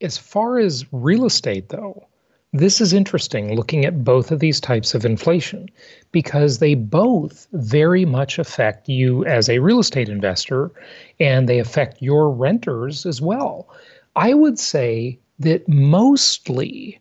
As 0.00 0.18
far 0.18 0.58
as 0.58 0.84
real 0.92 1.25
estate, 1.25 1.68
though, 1.68 2.06
this 2.52 2.80
is 2.80 2.92
interesting 2.92 3.56
looking 3.56 3.84
at 3.84 4.04
both 4.04 4.30
of 4.30 4.38
these 4.38 4.61
types 4.61 4.94
of 4.94 5.04
inflation 5.04 5.68
because 6.12 6.58
they 6.58 6.75
both 6.75 7.49
very 7.52 8.04
much 8.04 8.38
affect 8.38 8.88
you 8.88 9.25
as 9.25 9.49
a 9.49 9.58
real 9.58 9.80
estate 9.80 10.08
investor 10.08 10.70
and 11.18 11.49
they 11.49 11.58
affect 11.58 12.00
your 12.00 12.30
renters 12.30 13.06
as 13.06 13.20
well. 13.20 13.68
I 14.14 14.34
would 14.34 14.58
say 14.61 15.18
that 15.40 15.68
mostly 15.68 17.00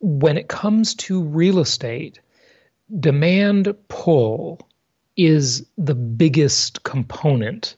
when 0.00 0.38
it 0.38 0.48
comes 0.48 0.94
to 0.94 1.22
real 1.22 1.58
estate, 1.58 2.20
demand 2.98 3.74
pull 3.88 4.66
is 5.18 5.66
the 5.76 5.94
biggest 5.94 6.84
component 6.84 7.76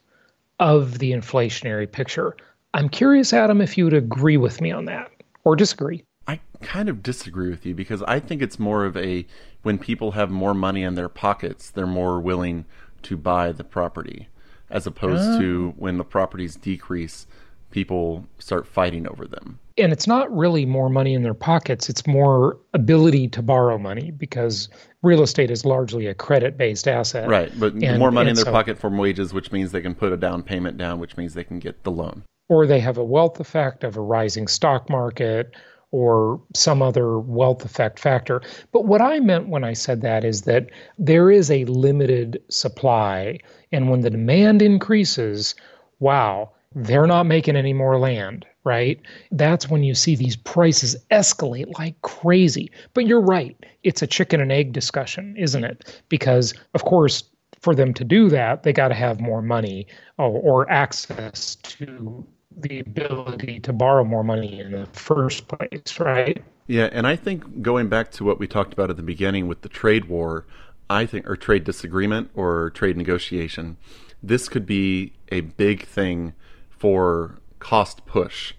of 0.61 0.99
the 0.99 1.11
inflationary 1.11 1.91
picture. 1.91 2.37
I'm 2.75 2.89
curious, 2.89 3.33
Adam, 3.33 3.61
if 3.61 3.77
you 3.77 3.85
would 3.85 3.95
agree 3.95 4.37
with 4.37 4.61
me 4.61 4.71
on 4.71 4.85
that 4.85 5.11
or 5.43 5.57
disagree. 5.57 6.05
I 6.29 6.39
kind 6.61 6.89
of 6.89 7.03
disagree 7.03 7.51
with 7.51 7.67
you 7.67 7.75
because 7.75 8.03
I 8.03 8.21
think 8.21 8.43
it's 8.43 8.59
more 8.59 8.85
of 8.85 8.97
a 8.97 9.27
when 9.63 9.79
people 9.79 10.13
have 10.13 10.31
more 10.31 10.55
money 10.55 10.83
in 10.85 10.95
their 10.95 11.09
pockets, 11.09 11.71
they're 11.71 11.87
more 11.87 12.21
willing 12.21 12.67
to 13.03 13.17
buy 13.17 13.51
the 13.51 13.65
property. 13.65 14.29
as 14.71 14.87
opposed 14.87 15.41
to 15.41 15.73
ah. 15.75 15.81
when 15.81 15.99
the 15.99 16.05
properties 16.05 16.55
decrease, 16.55 17.27
people 17.73 18.25
start 18.39 18.69
fighting 18.69 19.09
over 19.09 19.27
them. 19.27 19.59
And 19.77 19.93
it's 19.93 20.07
not 20.07 20.31
really 20.37 20.65
more 20.65 20.89
money 20.89 21.15
in 21.15 21.23
their 21.23 21.35
pockets, 21.35 21.89
it's 21.89 22.07
more 22.07 22.57
ability 22.75 23.29
to 23.29 23.43
borrow 23.43 23.79
money 23.79 24.13
because 24.13 24.69
real 25.03 25.23
estate 25.23 25.51
is 25.51 25.65
largely 25.65 26.07
a 26.07 26.15
credit 26.15 26.57
based 26.57 26.87
asset. 26.87 27.29
Right, 27.29 27.53
but 27.59 27.75
And- 27.75 27.99
more 27.99 28.11
money 28.11 28.31
in 28.31 28.37
their 28.37 28.45
so- 28.45 28.53
pocket 28.53 28.79
from 28.79 28.99
wages, 28.99 29.33
which 29.33 29.53
means 29.53 29.73
they 29.73 29.81
can 29.81 29.95
put 29.95 30.13
a 30.13 30.17
down 30.17 30.43
payment 30.43 30.77
down, 30.77 31.01
which 31.01 31.17
means 31.17 31.35
they 31.35 31.45
can 31.45 31.59
get 31.59 31.83
the 31.85 31.91
loan. 31.91 32.23
Or 32.49 32.67
they 32.67 32.81
have 32.81 32.99
a 32.99 33.05
wealth 33.05 33.41
effect 33.41 33.85
of 33.85 33.97
a 33.97 34.01
rising 34.01 34.49
stock 34.49 34.91
market 34.91 35.55
or 35.93 36.41
some 36.55 36.83
other 36.83 37.19
wealth 37.19 37.65
effect 37.65 37.99
factor. 37.99 38.41
But 38.73 38.87
what 38.87 39.01
I 39.01 39.19
meant 39.21 39.49
when 39.49 39.65
I 39.65 39.73
said 39.73 40.03
that 40.03 40.25
is 40.25 40.43
that 40.43 40.67
there 40.99 41.31
is 41.31 41.51
a 41.51 41.65
limited 41.65 42.41
supply. 42.49 43.39
And 43.73 43.91
when 43.91 44.01
the 44.01 44.11
demand 44.11 44.63
increases, 44.63 45.55
wow, 45.99 46.51
they're 46.75 47.07
not 47.07 47.27
making 47.27 47.57
any 47.57 47.73
more 47.73 47.99
land, 47.99 48.47
right? 48.65 49.01
That's 49.31 49.69
when 49.69 49.83
you 49.83 49.95
see 49.95 50.15
these 50.15 50.37
prices 50.37 50.97
escalate 51.11 51.73
like 51.79 52.01
crazy. 52.03 52.71
But 52.95 53.07
you're 53.07 53.21
right. 53.21 53.57
It's 53.83 54.03
a 54.03 54.07
chicken 54.07 54.41
and 54.41 54.53
egg 54.53 54.73
discussion, 54.73 55.37
isn't 55.37 55.65
it? 55.65 56.03
Because, 56.09 56.55
of 56.75 56.85
course, 56.85 57.25
for 57.61 57.75
them 57.75 57.95
to 57.95 58.05
do 58.05 58.29
that, 58.31 58.63
they 58.63 58.73
got 58.73 58.89
to 58.89 58.95
have 58.95 59.21
more 59.21 59.43
money 59.43 59.87
or, 60.19 60.31
or 60.31 60.71
access 60.71 61.57
to 61.57 62.27
the 62.57 62.81
ability 62.81 63.61
to 63.61 63.73
borrow 63.73 64.05
more 64.05 64.25
money 64.25 64.61
in 64.61 64.73
the 64.73 64.87
first 64.87 65.47
place, 65.49 66.01
right? 66.01 66.43
Yeah, 66.67 66.89
and 66.93 67.07
I 67.07 67.17
think 67.17 67.63
going 67.63 67.89
back 67.89 68.11
to 68.13 68.25
what 68.25 68.39
we 68.39 68.47
talked 68.47 68.73
about 68.73 68.91
at 68.91 68.97
the 68.97 69.03
beginning 69.03 69.47
with 69.47 69.63
the 69.63 69.69
trade 69.69 70.07
war, 70.07 70.47
I 70.89 71.07
think, 71.07 71.29
or 71.29 71.37
trade 71.37 71.65
disagreement 71.65 72.31
or 72.35 72.71
trade 72.71 72.97
negotiation, 72.97 73.77
this 74.23 74.49
could 74.49 74.67
be 74.67 75.13
a 75.31 75.41
big 75.41 75.87
thing 75.87 76.35
for 76.71 77.40
cost 77.61 78.05
push 78.07 78.55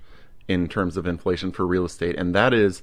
in 0.48 0.68
terms 0.68 0.98
of 0.98 1.06
inflation 1.06 1.52
for 1.52 1.66
real 1.68 1.86
estate. 1.86 2.16
And 2.18 2.34
that 2.34 2.54
is 2.54 2.82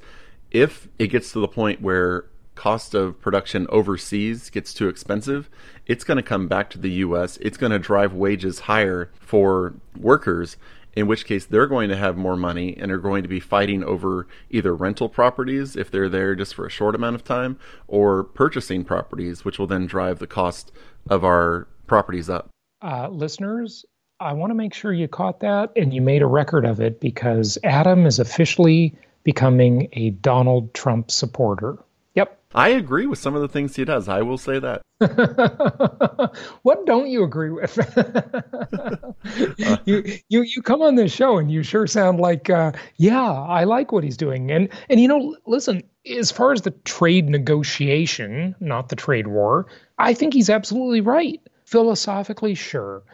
if 0.50 0.88
it 0.98 1.08
gets 1.08 1.32
to 1.32 1.40
the 1.40 1.48
point 1.48 1.80
where 1.80 2.26
cost 2.54 2.92
of 2.92 3.20
production 3.20 3.66
overseas 3.70 4.50
gets 4.50 4.75
too 4.75 4.88
expensive, 4.88 5.48
it's 5.87 6.04
going 6.04 6.16
to 6.16 6.22
come 6.22 6.48
back 6.48 6.68
to 6.70 6.78
the 6.78 6.90
US. 6.90 7.37
It's 7.38 7.56
going 7.56 7.72
to 7.72 7.78
drive 7.78 8.12
wages 8.12 8.60
higher 8.60 9.10
for 9.20 9.75
workers, 9.96 10.56
in 10.94 11.06
which 11.06 11.25
case 11.25 11.46
they're 11.46 11.68
going 11.68 11.88
to 11.88 11.96
have 11.96 12.16
more 12.16 12.37
money 12.37 12.76
and 12.76 12.90
are 12.90 12.98
going 12.98 13.22
to 13.22 13.28
be 13.28 13.38
fighting 13.38 13.84
over 13.84 14.26
either 14.50 14.75
rental 14.75 15.08
properties 15.08 15.76
if 15.76 15.90
they're 15.90 16.08
there 16.08 16.34
just 16.34 16.54
for 16.54 16.66
a 16.66 16.70
short 16.70 16.96
amount 16.96 17.14
of 17.14 17.22
time 17.22 17.58
or 17.87 18.25
purchasing 18.25 18.84
properties, 18.84 19.44
which 19.44 19.58
will 19.58 19.68
then 19.68 19.87
drive 19.87 20.18
the 20.18 20.26
cost 20.26 20.72
of 21.08 21.25
our 21.25 21.68
properties 21.87 22.28
up. 22.28 22.48
Uh, 22.82 23.08
listeners, 23.08 23.84
I 24.20 24.32
want 24.32 24.50
to 24.50 24.54
make 24.54 24.75
sure 24.75 24.92
you 24.92 25.06
caught 25.06 25.40
that 25.40 25.70
and 25.76 25.94
you 25.94 26.02
made 26.02 26.22
a 26.22 26.26
record 26.26 26.64
of 26.64 26.80
it 26.80 27.00
because 27.00 27.56
Adam 27.62 28.04
is 28.04 28.18
officially 28.18 28.94
becoming 29.22 29.88
a 29.92 30.10
Donald 30.10 30.75
Trump 30.75 31.10
supporter. 31.10 31.78
Yep. 32.14 32.37
I 32.52 32.70
agree 32.70 33.06
with 33.06 33.20
some 33.20 33.37
of 33.37 33.42
the 33.42 33.48
things 33.48 33.76
he 33.76 33.84
does. 33.84 34.08
I 34.08 34.22
will 34.22 34.38
say 34.38 34.58
that. 34.58 34.82
what 36.62 36.84
don't 36.84 37.08
you 37.08 37.22
agree 37.22 37.50
with? 37.50 37.76
you, 39.84 40.18
you 40.28 40.42
you 40.42 40.62
come 40.62 40.82
on 40.82 40.96
this 40.96 41.12
show 41.12 41.38
and 41.38 41.52
you 41.52 41.62
sure 41.62 41.87
sound 41.87 42.18
like 42.18 42.50
uh, 42.50 42.72
yeah 42.96 43.30
I 43.30 43.62
like 43.62 43.92
what 43.92 44.02
he's 44.02 44.16
doing 44.16 44.50
and 44.50 44.68
and 44.90 44.98
you 44.98 45.06
know 45.06 45.37
listen 45.46 45.84
as 46.10 46.32
far 46.32 46.50
as 46.50 46.62
the 46.62 46.72
trade 46.72 47.28
negotiation 47.28 48.56
not 48.58 48.88
the 48.88 48.96
trade 48.96 49.28
war 49.28 49.68
I 49.98 50.14
think 50.14 50.34
he's 50.34 50.50
absolutely 50.50 51.02
right 51.02 51.40
philosophically 51.64 52.56
sure 52.56 53.04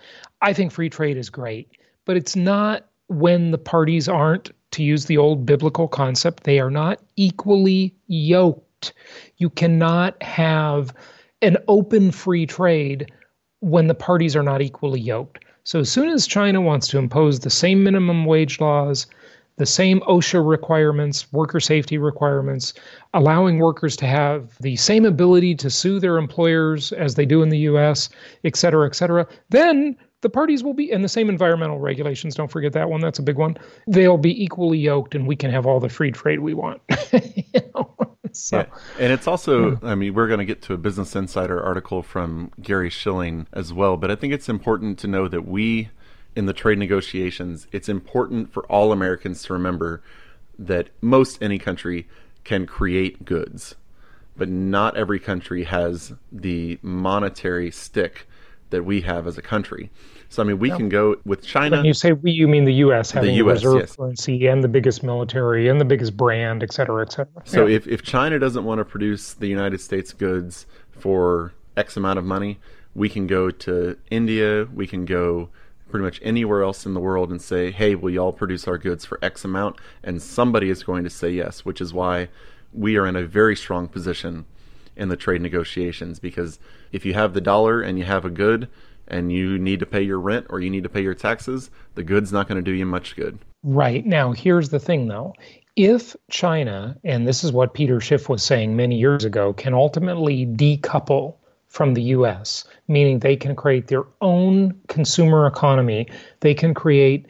I 0.45 0.53
think 0.53 0.73
free 0.73 0.91
trade 0.91 1.17
is 1.17 1.31
great 1.31 1.69
but 2.05 2.17
it's 2.17 2.37
not 2.37 2.87
when 3.09 3.51
the 3.51 3.59
parties 3.59 4.09
aren't 4.09 4.51
to 4.73 4.83
use 4.83 5.07
the 5.07 5.19
old 5.19 5.47
biblical 5.47 5.89
concept 5.89 6.45
they 6.45 6.61
are 6.61 6.71
not 6.71 7.01
equally 7.17 7.95
yoked 8.07 8.93
you 9.39 9.51
cannot 9.51 10.23
have 10.23 10.95
an 11.43 11.57
open 11.69 12.11
free 12.11 12.47
trade 12.47 13.11
when 13.61 13.87
the 13.87 13.95
parties 13.95 14.37
are 14.37 14.43
not 14.43 14.63
equally 14.63 15.01
yoked. 15.01 15.45
So 15.65 15.81
as 15.81 15.91
soon 15.91 16.09
as 16.09 16.27
China 16.27 16.61
wants 16.61 16.89
to 16.89 16.99
impose 16.99 17.41
the 17.41 17.51
same 17.51 17.83
minimum 17.83 18.27
wage 18.27 18.61
laws, 18.61 19.07
the 19.57 19.67
same 19.67 20.01
OSHA 20.01 20.47
requirements, 20.47 21.33
worker 21.33 21.61
safety 21.61 21.97
requirements, 21.97 22.75
allowing 23.15 23.59
workers 23.59 23.97
to 23.97 24.07
have 24.07 24.59
the 24.61 24.77
same 24.77 25.05
ability 25.05 25.55
to 25.57 25.71
sue 25.71 26.01
their 26.01 26.19
employers 26.19 26.93
as 26.93 27.15
they 27.15 27.25
do 27.25 27.43
in 27.43 27.51
the 27.51 27.59
US, 27.71 28.09
et 28.43 28.57
cetera, 28.57 28.87
et 28.87 28.95
cetera, 28.95 29.27
then 29.51 29.97
the 30.25 30.31
parties 30.31 30.65
will 30.65 30.73
be, 30.73 30.91
and 30.91 31.05
the 31.05 31.09
same 31.09 31.29
environmental 31.29 31.79
regulations, 31.79 32.35
don't 32.35 32.51
forget 32.51 32.73
that 32.73 32.89
one, 32.89 33.03
that's 33.03 33.19
a 33.19 33.23
big 33.23 33.37
one. 33.37 33.59
They'll 33.87 34.17
be 34.17 34.43
equally 34.43 34.79
yoked 34.79 35.15
and 35.15 35.27
we 35.27 35.37
can 35.37 35.51
have 35.51 35.67
all 35.67 35.81
the 35.81 35.91
free 35.91 36.11
trade 36.11 36.41
we 36.41 36.55
want. 36.55 36.81
you 37.13 37.61
know? 37.75 37.95
So, 38.33 38.57
Yeah. 38.57 38.67
And 38.99 39.13
it's 39.13 39.27
also, 39.27 39.79
I 39.83 39.95
mean, 39.95 40.15
we're 40.15 40.27
going 40.27 40.39
to 40.39 40.47
get 40.47 40.63
to 40.63 40.73
a 40.73 40.79
Business 40.79 41.15
Insider 41.15 41.63
article 41.63 42.03
from 42.03 42.53
Gary 42.63 42.89
Shilling 42.89 43.47
as 43.53 43.75
well, 43.75 43.99
but 43.99 44.11
I 44.11 44.17
think 44.17 44.33
it's 44.33 44.49
important 44.49 44.99
to 45.01 45.07
know 45.07 45.29
that 45.29 45.47
we, 45.47 45.91
in 46.35 46.47
the 46.47 46.55
trade 46.55 46.79
negotiations, 46.79 47.67
it's 47.71 47.91
important 47.91 48.51
for 48.51 48.65
all 48.65 48.93
Americans 48.93 49.43
to 49.43 49.53
remember 49.53 50.03
that 50.59 50.89
most 51.03 51.43
any 51.43 51.59
country 51.59 52.09
can 52.45 52.65
create 52.65 53.27
goods, 53.27 53.75
but 54.39 54.49
not 54.49 54.97
every 54.97 55.21
country 55.21 55.65
has 55.65 56.15
the 56.33 56.79
monetary 56.81 57.71
stick 57.71 58.27
that 58.71 58.85
we 58.85 59.01
have 59.03 59.27
as 59.27 59.39
a 59.39 59.43
country. 59.43 59.91
So, 60.29 60.43
I 60.43 60.47
mean, 60.47 60.59
we 60.59 60.71
can 60.71 60.89
go 60.89 61.17
with 61.25 61.43
China. 61.43 61.77
When 61.77 61.85
you 61.85 61.95
say 61.95 62.13
we, 62.13 62.33
you 62.33 62.49
mean 62.49 62.65
the 62.65 62.75
U.S. 62.75 63.11
having 63.11 63.35
US, 63.37 63.63
the 63.63 63.69
reserve 63.69 63.81
yes. 63.81 63.97
currency 63.97 64.47
and 64.47 64.65
the 64.65 64.69
biggest 64.69 65.03
military 65.03 65.69
and 65.69 65.81
the 65.81 65.85
biggest 65.85 66.17
brand, 66.17 66.63
et 66.63 66.73
cetera, 66.73 67.03
et 67.03 67.13
cetera. 67.13 67.43
So 67.45 67.67
Yeah. 67.67 67.77
if, 67.77 67.87
if 67.87 68.03
China 68.03 68.39
doesn't 68.39 68.65
want 68.65 68.79
to 68.81 68.85
produce 68.85 69.35
the 69.35 69.47
United 69.47 69.81
States 69.81 70.13
goods 70.13 70.67
for 70.91 71.53
X 71.77 71.97
amount 71.97 72.19
of 72.19 72.25
money, 72.25 72.59
we 72.95 73.09
can 73.09 73.27
go 73.27 73.51
to 73.51 73.97
India, 74.11 74.67
we 74.75 74.87
can 74.87 75.05
go 75.05 75.51
pretty 75.89 76.05
much 76.05 76.19
anywhere 76.25 76.63
else 76.63 76.87
in 76.87 76.95
the 76.95 77.01
world 77.01 77.31
and 77.31 77.41
say, 77.41 77.71
hey, 77.71 77.95
will 77.95 78.11
y'all 78.11 78.33
produce 78.33 78.67
our 78.67 78.79
goods 78.79 79.05
for 79.05 79.19
X 79.23 79.45
amount? 79.45 79.77
And 80.03 80.21
somebody 80.21 80.69
is 80.69 80.83
going 80.83 81.05
to 81.05 81.11
say 81.11 81.31
yes, 81.31 81.65
which 81.65 81.81
is 81.81 81.93
why 81.93 82.29
we 82.73 82.97
are 82.97 83.07
in 83.07 83.15
a 83.15 83.25
very 83.25 83.55
strong 83.55 83.87
position 83.87 84.47
in 84.97 85.09
the 85.09 85.17
trade 85.17 85.41
negotiations 85.41 86.19
because 86.19 86.59
if 86.95 87.05
you 87.05 87.13
have 87.13 87.35
the 87.35 87.41
dollar 87.41 87.83
and 87.83 87.99
you 87.99 88.05
have 88.05 88.25
a 88.25 88.31
good 88.31 88.69
and 89.09 89.33
you 89.33 89.59
need 89.59 89.81
to 89.81 89.87
pay 89.87 90.01
your 90.01 90.21
rent 90.21 90.47
or 90.49 90.61
you 90.61 90.71
need 90.71 90.85
to 90.85 90.89
pay 90.89 91.03
your 91.03 91.15
taxes, 91.15 91.69
the 91.97 92.05
good's 92.05 92.33
not 92.33 92.47
going 92.47 92.57
to 92.57 92.63
do 92.63 92.71
you 92.71 92.87
much 92.87 93.17
good. 93.17 93.37
Right. 93.65 94.07
Now, 94.07 94.31
here's 94.31 94.69
the 94.69 94.79
thing, 94.79 95.09
though. 95.09 95.35
If 95.75 96.15
China, 96.31 96.97
and 97.03 97.27
this 97.27 97.43
is 97.43 97.51
what 97.51 97.75
Peter 97.75 98.01
Schiff 98.01 98.29
was 98.29 98.45
saying 98.45 98.77
many 98.77 98.97
years 98.97 99.25
ago, 99.25 99.53
can 99.53 99.75
ultimately 99.75 100.47
decouple 100.47 101.35
from 101.67 101.95
the 101.95 102.03
US, 102.03 102.65
meaning 102.87 103.19
they 103.19 103.35
can 103.35 103.57
create 103.57 103.89
their 103.89 104.05
own 104.21 104.79
consumer 104.87 105.49
economy, 105.49 106.07
they 106.41 106.55
can 106.55 106.75
create 106.75 107.27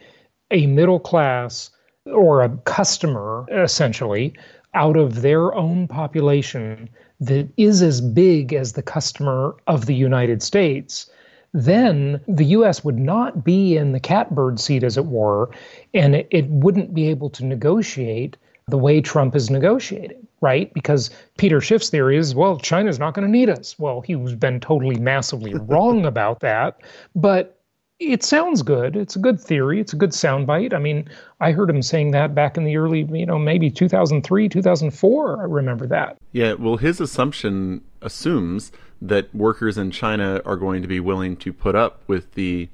a 0.51 0.67
middle 0.67 0.99
class 0.99 1.71
or 2.05 2.43
a 2.43 2.55
customer, 2.65 3.47
essentially, 3.49 4.35
out 4.75 4.97
of 4.97 5.21
their 5.21 5.53
own 5.55 5.87
population 5.87 6.89
that 7.19 7.47
is 7.57 7.81
as 7.81 8.01
big 8.01 8.53
as 8.53 8.73
the 8.73 8.83
customer 8.83 9.55
of 9.67 9.85
the 9.85 9.95
United 9.95 10.43
States 10.43 11.09
then 11.55 12.19
the 12.27 12.43
US 12.47 12.83
would 12.83 12.99
not 12.99 13.45
be 13.45 13.77
in 13.77 13.93
the 13.93 13.99
catbird 13.99 14.59
seat, 14.59 14.83
as 14.83 14.97
it 14.97 15.05
were, 15.05 15.49
and 15.93 16.13
it, 16.13 16.27
it 16.29 16.49
wouldn't 16.49 16.93
be 16.93 17.09
able 17.09 17.29
to 17.29 17.45
negotiate 17.45 18.35
the 18.67 18.77
way 18.77 18.99
Trump 18.99 19.35
is 19.35 19.49
negotiating, 19.49 20.27
right? 20.41 20.73
Because 20.73 21.11
Peter 21.37 21.61
Schiff's 21.61 21.89
theory 21.89 22.17
is, 22.17 22.35
well, 22.35 22.57
China's 22.57 22.99
not 22.99 23.13
going 23.13 23.25
to 23.25 23.31
need 23.31 23.49
us. 23.49 23.79
Well, 23.79 24.01
he's 24.01 24.35
been 24.35 24.59
totally 24.59 24.97
massively 24.97 25.53
wrong 25.53 26.05
about 26.13 26.41
that, 26.41 26.81
but 27.15 27.54
it 27.99 28.23
sounds 28.23 28.61
good. 28.61 28.95
It's 28.95 29.15
a 29.15 29.19
good 29.19 29.39
theory. 29.39 29.79
It's 29.79 29.93
a 29.93 29.95
good 29.95 30.09
soundbite. 30.11 30.73
I 30.73 30.79
mean, 30.79 31.07
I 31.39 31.51
heard 31.51 31.69
him 31.69 31.81
saying 31.81 32.11
that 32.11 32.35
back 32.35 32.57
in 32.57 32.65
the 32.65 32.75
early, 32.77 33.03
you 33.03 33.25
know, 33.25 33.39
maybe 33.39 33.69
2003, 33.69 34.49
2004. 34.49 35.41
I 35.41 35.43
remember 35.45 35.87
that. 35.87 36.17
Yeah, 36.33 36.53
well, 36.53 36.77
his 36.77 36.99
assumption 36.99 37.81
assumes 38.01 38.71
that 39.01 39.33
workers 39.33 39.77
in 39.77 39.91
China 39.91 40.41
are 40.45 40.57
going 40.57 40.81
to 40.81 40.87
be 40.87 40.99
willing 40.99 41.37
to 41.37 41.53
put 41.53 41.75
up 41.75 42.01
with 42.07 42.33
the 42.33 42.69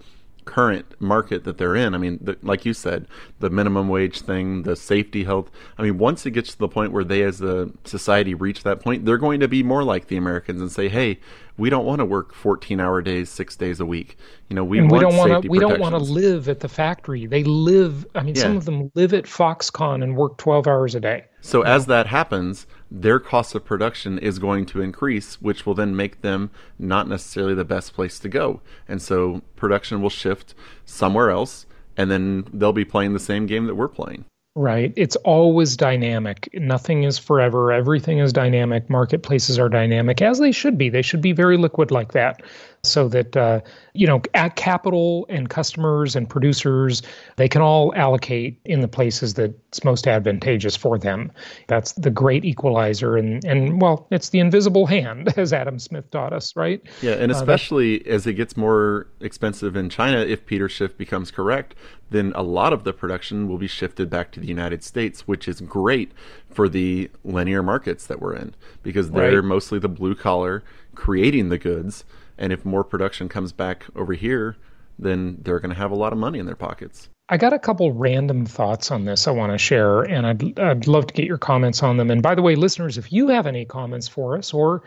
current 0.51 0.99
market 0.99 1.45
that 1.45 1.57
they're 1.57 1.77
in. 1.77 1.95
I 1.95 1.97
mean, 1.97 2.19
the, 2.21 2.37
like 2.43 2.65
you 2.65 2.73
said, 2.73 3.07
the 3.39 3.49
minimum 3.49 3.87
wage 3.87 4.19
thing, 4.19 4.63
the 4.63 4.75
safety, 4.75 5.23
health. 5.23 5.49
I 5.77 5.83
mean, 5.83 5.97
once 5.97 6.25
it 6.25 6.31
gets 6.31 6.51
to 6.51 6.57
the 6.57 6.67
point 6.67 6.91
where 6.91 7.05
they, 7.05 7.23
as 7.23 7.41
a 7.41 7.69
society, 7.85 8.33
reach 8.33 8.63
that 8.63 8.81
point, 8.81 9.05
they're 9.05 9.17
going 9.17 9.39
to 9.39 9.47
be 9.47 9.63
more 9.63 9.81
like 9.81 10.07
the 10.07 10.17
Americans 10.17 10.59
and 10.59 10.69
say, 10.69 10.89
"Hey, 10.89 11.19
we 11.57 11.69
don't 11.69 11.85
want 11.85 11.99
to 11.99 12.05
work 12.05 12.35
14-hour 12.35 13.01
days, 13.01 13.29
six 13.29 13.55
days 13.55 13.79
a 13.79 13.85
week. 13.85 14.17
You 14.49 14.57
know, 14.57 14.65
we 14.65 14.79
and 14.79 14.91
we 14.91 14.97
want 14.97 15.09
don't 15.09 15.17
want 15.17 15.29
safety 15.29 15.47
to 15.47 15.51
we 15.51 15.59
don't 15.59 15.79
want 15.79 15.95
to 15.95 16.01
live 16.01 16.49
at 16.49 16.59
the 16.59 16.67
factory 16.67 17.25
they 17.25 17.43
live 17.45 18.05
i 18.15 18.21
mean 18.21 18.35
some 18.35 18.57
of 18.57 18.65
them 18.65 18.91
live 18.95 19.13
at 19.13 19.23
foxconn 19.23 20.03
and 20.03 20.17
work 20.17 20.37
12 20.37 20.67
hours 20.67 20.95
a 20.95 20.99
day 20.99 21.23
So 21.41 21.63
as 21.63 21.87
that 21.87 22.07
happens, 22.07 22.67
their 22.89 23.19
cost 23.19 23.55
of 23.55 23.65
production 23.65 24.19
is 24.19 24.39
going 24.39 24.65
to 24.67 24.81
increase, 24.81 25.41
which 25.41 25.65
will 25.65 25.73
then 25.73 25.95
make 25.95 26.21
them 26.21 26.51
not 26.77 27.07
necessarily 27.07 27.55
the 27.55 27.65
best 27.65 27.93
place 27.93 28.19
to 28.19 28.29
go. 28.29 28.61
And 28.87 29.01
so 29.01 29.41
production 29.55 30.01
will 30.01 30.09
shift 30.09 30.53
somewhere 30.85 31.31
else, 31.31 31.65
and 31.97 32.11
then 32.11 32.45
they'll 32.53 32.73
be 32.73 32.85
playing 32.85 33.13
the 33.13 33.19
same 33.19 33.47
game 33.47 33.65
that 33.65 33.75
we're 33.75 33.87
playing. 33.87 34.25
Right. 34.53 34.91
It's 34.97 35.15
always 35.17 35.77
dynamic. 35.77 36.49
Nothing 36.53 37.03
is 37.03 37.17
forever. 37.17 37.71
Everything 37.71 38.19
is 38.19 38.33
dynamic. 38.33 38.89
Marketplaces 38.89 39.57
are 39.57 39.69
dynamic, 39.69 40.21
as 40.21 40.39
they 40.39 40.51
should 40.51 40.77
be. 40.77 40.89
They 40.89 41.01
should 41.01 41.21
be 41.21 41.31
very 41.31 41.55
liquid 41.55 41.89
like 41.89 42.11
that 42.11 42.41
so 42.83 43.07
that 43.07 43.37
uh, 43.37 43.61
you 43.93 44.07
know 44.07 44.21
at 44.33 44.55
capital 44.55 45.25
and 45.29 45.49
customers 45.49 46.15
and 46.15 46.27
producers 46.27 47.03
they 47.35 47.47
can 47.47 47.61
all 47.61 47.93
allocate 47.95 48.59
in 48.65 48.81
the 48.81 48.87
places 48.87 49.35
that's 49.35 49.83
most 49.83 50.07
advantageous 50.07 50.75
for 50.75 50.97
them 50.97 51.31
that's 51.67 51.93
the 51.93 52.09
great 52.09 52.43
equalizer 52.43 53.17
and 53.17 53.45
and 53.45 53.81
well 53.81 54.07
it's 54.09 54.29
the 54.29 54.39
invisible 54.39 54.87
hand 54.87 55.31
as 55.37 55.53
adam 55.53 55.77
smith 55.77 56.09
taught 56.09 56.33
us 56.33 56.55
right 56.55 56.81
yeah 57.01 57.13
and 57.13 57.31
uh, 57.31 57.35
especially 57.35 58.03
uh, 58.07 58.13
as 58.13 58.25
it 58.25 58.33
gets 58.33 58.57
more 58.57 59.07
expensive 59.19 59.75
in 59.75 59.87
china 59.87 60.17
if 60.19 60.45
peter 60.47 60.67
schiff 60.67 60.97
becomes 60.97 61.29
correct 61.29 61.75
then 62.09 62.33
a 62.35 62.43
lot 62.43 62.73
of 62.73 62.83
the 62.83 62.91
production 62.91 63.47
will 63.47 63.59
be 63.59 63.67
shifted 63.67 64.09
back 64.09 64.31
to 64.31 64.39
the 64.39 64.47
united 64.47 64.83
states 64.83 65.27
which 65.27 65.47
is 65.47 65.61
great 65.61 66.11
for 66.49 66.67
the 66.67 67.11
linear 67.23 67.61
markets 67.61 68.07
that 68.07 68.19
we're 68.19 68.35
in 68.35 68.55
because 68.81 69.11
they're 69.11 69.35
right. 69.35 69.47
mostly 69.47 69.77
the 69.77 69.87
blue 69.87 70.15
collar 70.15 70.63
creating 70.95 71.49
the 71.49 71.59
goods 71.59 72.03
and 72.41 72.51
if 72.51 72.65
more 72.65 72.83
production 72.83 73.29
comes 73.29 73.53
back 73.53 73.85
over 73.95 74.13
here, 74.13 74.57
then 74.97 75.37
they're 75.43 75.59
going 75.59 75.69
to 75.69 75.79
have 75.79 75.91
a 75.91 75.95
lot 75.95 76.11
of 76.11 76.17
money 76.17 76.39
in 76.39 76.45
their 76.47 76.55
pockets. 76.55 77.07
I 77.29 77.37
got 77.37 77.53
a 77.53 77.59
couple 77.59 77.93
random 77.93 78.45
thoughts 78.45 78.91
on 78.91 79.05
this 79.05 79.27
I 79.27 79.31
want 79.31 79.53
to 79.53 79.57
share, 79.57 80.01
and 80.01 80.25
I'd, 80.25 80.59
I'd 80.59 80.87
love 80.87 81.07
to 81.07 81.13
get 81.13 81.25
your 81.25 81.37
comments 81.37 81.81
on 81.83 81.95
them. 81.95 82.09
And 82.09 82.21
by 82.21 82.35
the 82.35 82.41
way, 82.41 82.55
listeners, 82.55 82.97
if 82.97 83.13
you 83.13 83.29
have 83.29 83.45
any 83.45 83.63
comments 83.63 84.07
for 84.07 84.37
us 84.37 84.53
or 84.53 84.83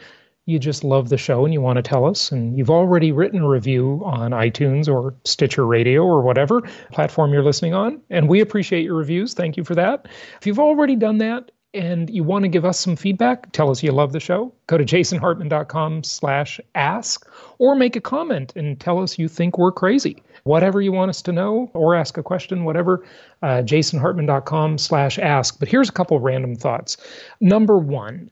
you 0.46 0.58
just 0.58 0.84
love 0.84 1.08
the 1.08 1.16
show 1.16 1.44
and 1.44 1.54
you 1.54 1.60
want 1.60 1.76
to 1.76 1.82
tell 1.82 2.04
us, 2.04 2.32
and 2.32 2.58
you've 2.58 2.70
already 2.70 3.12
written 3.12 3.42
a 3.42 3.48
review 3.48 4.02
on 4.04 4.32
iTunes 4.32 4.92
or 4.92 5.14
Stitcher 5.24 5.64
Radio 5.64 6.02
or 6.02 6.20
whatever 6.20 6.60
platform 6.92 7.32
you're 7.32 7.44
listening 7.44 7.72
on, 7.72 8.02
and 8.10 8.28
we 8.28 8.40
appreciate 8.40 8.84
your 8.84 8.96
reviews. 8.96 9.32
Thank 9.32 9.56
you 9.56 9.64
for 9.64 9.76
that. 9.76 10.06
If 10.38 10.46
you've 10.46 10.58
already 10.58 10.96
done 10.96 11.18
that 11.18 11.50
and 11.74 12.08
you 12.08 12.22
want 12.22 12.44
to 12.44 12.48
give 12.48 12.64
us 12.64 12.78
some 12.78 12.96
feedback, 12.96 13.50
tell 13.52 13.70
us 13.70 13.82
you 13.82 13.92
love 13.92 14.12
the 14.12 14.20
show, 14.20 14.52
go 14.66 14.78
to 14.78 14.84
jasonhartman.com 14.84 16.04
slash 16.04 16.60
ask 16.74 17.28
or 17.58 17.74
make 17.74 17.96
a 17.96 18.00
comment 18.00 18.52
and 18.56 18.80
tell 18.80 19.02
us 19.02 19.18
you 19.18 19.28
think 19.28 19.58
we're 19.58 19.72
crazy. 19.72 20.22
Whatever 20.44 20.80
you 20.80 20.92
want 20.92 21.08
us 21.08 21.22
to 21.22 21.32
know 21.32 21.70
or 21.74 21.94
ask 21.94 22.16
a 22.16 22.22
question, 22.22 22.64
whatever, 22.64 23.04
uh, 23.42 23.62
jasonhartman.com 23.64 24.78
slash 24.78 25.18
ask. 25.18 25.58
But 25.58 25.68
here's 25.68 25.88
a 25.88 25.92
couple 25.92 26.18
random 26.20 26.54
thoughts. 26.54 26.96
Number 27.40 27.78
one, 27.78 28.30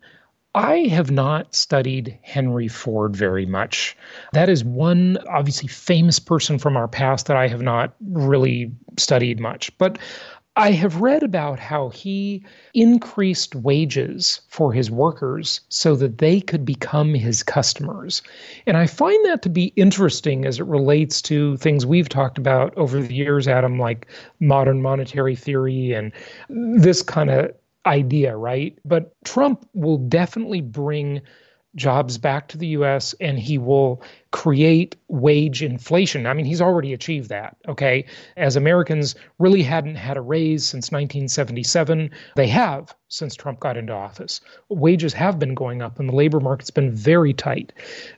I 0.54 0.80
have 0.88 1.10
not 1.10 1.54
studied 1.54 2.18
Henry 2.22 2.68
Ford 2.68 3.16
very 3.16 3.46
much. 3.46 3.96
That 4.34 4.50
is 4.50 4.62
one 4.62 5.16
obviously 5.28 5.68
famous 5.68 6.18
person 6.18 6.58
from 6.58 6.76
our 6.76 6.88
past 6.88 7.26
that 7.26 7.38
I 7.38 7.48
have 7.48 7.62
not 7.62 7.94
really 8.10 8.70
studied 8.98 9.40
much. 9.40 9.76
But 9.78 9.98
I 10.56 10.72
have 10.72 11.00
read 11.00 11.22
about 11.22 11.58
how 11.58 11.88
he 11.88 12.44
increased 12.74 13.54
wages 13.54 14.42
for 14.48 14.72
his 14.72 14.90
workers 14.90 15.62
so 15.70 15.96
that 15.96 16.18
they 16.18 16.42
could 16.42 16.66
become 16.66 17.14
his 17.14 17.42
customers. 17.42 18.20
And 18.66 18.76
I 18.76 18.86
find 18.86 19.24
that 19.24 19.40
to 19.42 19.48
be 19.48 19.72
interesting 19.76 20.44
as 20.44 20.60
it 20.60 20.66
relates 20.66 21.22
to 21.22 21.56
things 21.56 21.86
we've 21.86 22.10
talked 22.10 22.36
about 22.36 22.76
over 22.76 23.00
the 23.00 23.14
years, 23.14 23.48
Adam, 23.48 23.78
like 23.78 24.08
modern 24.40 24.82
monetary 24.82 25.36
theory 25.36 25.92
and 25.92 26.12
this 26.50 27.02
kind 27.02 27.30
of 27.30 27.54
idea, 27.86 28.36
right? 28.36 28.78
But 28.84 29.14
Trump 29.24 29.66
will 29.72 29.98
definitely 29.98 30.60
bring 30.60 31.22
jobs 31.74 32.18
back 32.18 32.48
to 32.48 32.58
the 32.58 32.68
US 32.68 33.14
and 33.20 33.38
he 33.38 33.58
will 33.58 34.02
create 34.30 34.96
wage 35.08 35.62
inflation. 35.62 36.26
I 36.26 36.34
mean, 36.34 36.46
he's 36.46 36.60
already 36.60 36.92
achieved 36.92 37.28
that, 37.28 37.56
okay? 37.68 38.04
As 38.36 38.56
Americans 38.56 39.14
really 39.38 39.62
hadn't 39.62 39.96
had 39.96 40.16
a 40.16 40.20
raise 40.20 40.64
since 40.64 40.90
1977, 40.90 42.10
they 42.36 42.46
have 42.48 42.94
since 43.08 43.34
Trump 43.34 43.60
got 43.60 43.76
into 43.76 43.92
office. 43.92 44.40
Wages 44.68 45.12
have 45.12 45.38
been 45.38 45.54
going 45.54 45.82
up 45.82 45.98
and 45.98 46.08
the 46.08 46.14
labor 46.14 46.40
market's 46.40 46.70
been 46.70 46.94
very 46.94 47.32
tight. 47.32 47.72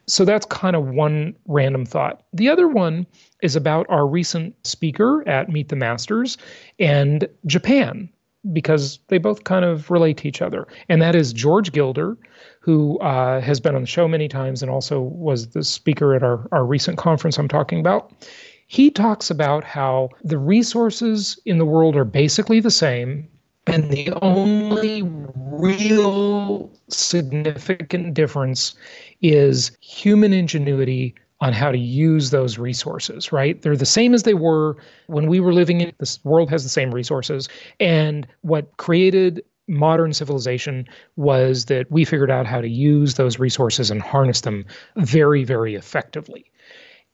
So 0.07 0.25
that's 0.25 0.47
kind 0.47 0.77
of 0.77 0.89
one 0.89 1.35
random 1.47 1.85
thought. 1.85 2.23
The 2.33 2.49
other 2.49 2.69
one 2.69 3.07
is 3.43 3.57
about 3.57 3.87
our 3.89 4.07
recent 4.07 4.55
speaker 4.67 5.27
at 5.29 5.49
Meet 5.49 5.69
the 5.69 5.77
Masters 5.77 6.39
and 6.79 7.29
Japan 7.47 8.09
because 8.53 8.99
they 9.09 9.19
both 9.19 9.45
kind 9.45 9.65
of 9.65 9.91
relate 9.91 10.19
to 10.19 10.29
each 10.29 10.43
other. 10.43 10.67
And 10.89 11.01
that 11.03 11.15
is 11.15 11.33
George 11.33 11.73
Gilder, 11.73 12.17
who 12.61 12.99
uh, 13.01 13.41
has 13.41 13.61
been 13.61 13.75
on 13.75 13.83
the 13.83 13.87
show 13.87 14.09
many 14.09 14.29
times 14.29 14.63
and 14.63 14.71
also 14.71 15.01
was 15.01 15.49
the 15.49 15.65
speaker 15.65 16.15
at 16.15 16.23
our, 16.23 16.47
our 16.53 16.65
recent 16.65 16.99
conference 16.99 17.39
I'm 17.39 17.49
talking 17.49 17.81
about. 17.81 18.13
He 18.67 18.91
talks 18.91 19.31
about 19.31 19.65
how 19.65 20.09
the 20.23 20.39
resources 20.39 21.39
in 21.45 21.59
the 21.59 21.67
world 21.67 21.97
are 21.97 22.05
basically 22.05 22.61
the 22.61 22.71
same, 22.71 23.29
and 23.67 23.91
the 23.91 24.11
only 24.23 25.03
real 25.37 26.71
significant 26.89 28.15
difference 28.15 28.75
is 29.23 29.77
human 29.81 30.33
ingenuity 30.33 31.15
on 31.41 31.53
how 31.53 31.71
to 31.71 31.79
use 31.79 32.31
those 32.31 32.59
resources, 32.59 33.33
right? 33.33 33.61
They're 33.61 33.77
the 33.77 33.85
same 33.87 34.15
as 34.15 34.23
they 34.23 34.35
were 34.35 34.77
when 35.09 35.27
we 35.27 35.41
were 35.41 35.53
living 35.53 35.81
in 35.81 35.93
this 35.99 36.23
world 36.25 36.51
has 36.51 36.63
the 36.63 36.69
same 36.69 36.95
resources. 36.95 37.49
And 37.81 38.27
what 38.43 38.77
created 38.77 39.43
modern 39.67 40.13
civilization 40.13 40.87
was 41.17 41.67
that 41.67 41.91
we 41.91 42.05
figured 42.05 42.31
out 42.31 42.47
how 42.47 42.61
to 42.61 42.69
use 42.69 43.15
those 43.15 43.39
resources 43.39 43.91
and 43.91 44.01
harness 44.01 44.43
them 44.43 44.65
very, 44.97 45.45
very 45.45 45.75
effectively. 45.75 46.51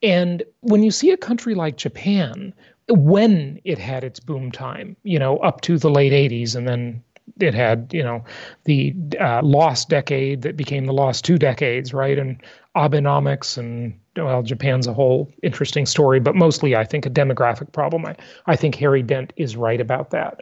And 0.03 0.43
when 0.61 0.83
you 0.83 0.91
see 0.91 1.11
a 1.11 1.17
country 1.17 1.55
like 1.55 1.77
Japan, 1.77 2.53
when 2.89 3.59
it 3.63 3.77
had 3.77 4.03
its 4.03 4.19
boom 4.19 4.51
time, 4.51 4.95
you 5.03 5.19
know, 5.19 5.37
up 5.37 5.61
to 5.61 5.77
the 5.77 5.89
late 5.89 6.11
80s 6.11 6.55
and 6.55 6.67
then 6.67 7.03
it 7.39 7.53
had 7.53 7.89
you 7.93 8.03
know 8.03 8.23
the 8.65 8.93
uh, 9.19 9.41
lost 9.43 9.89
decade 9.89 10.41
that 10.41 10.57
became 10.57 10.85
the 10.85 10.93
lost 10.93 11.23
two 11.23 11.37
decades 11.37 11.93
right 11.93 12.19
and 12.19 12.41
Abenomics 12.75 13.57
and 13.57 13.93
well, 14.15 14.43
Japan's 14.43 14.87
a 14.87 14.93
whole 14.93 15.31
interesting 15.41 15.85
story, 15.85 16.19
but 16.19 16.35
mostly 16.35 16.75
I 16.75 16.83
think 16.83 17.05
a 17.05 17.09
demographic 17.09 17.71
problem. 17.71 18.05
I, 18.05 18.15
I 18.45 18.55
think 18.55 18.75
Harry 18.75 19.01
Dent 19.01 19.33
is 19.37 19.55
right 19.55 19.79
about 19.79 20.09
that. 20.11 20.41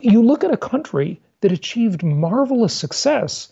You 0.00 0.22
look 0.22 0.42
at 0.42 0.52
a 0.52 0.56
country 0.56 1.20
that 1.40 1.52
achieved 1.52 2.02
marvelous 2.02 2.74
success 2.74 3.50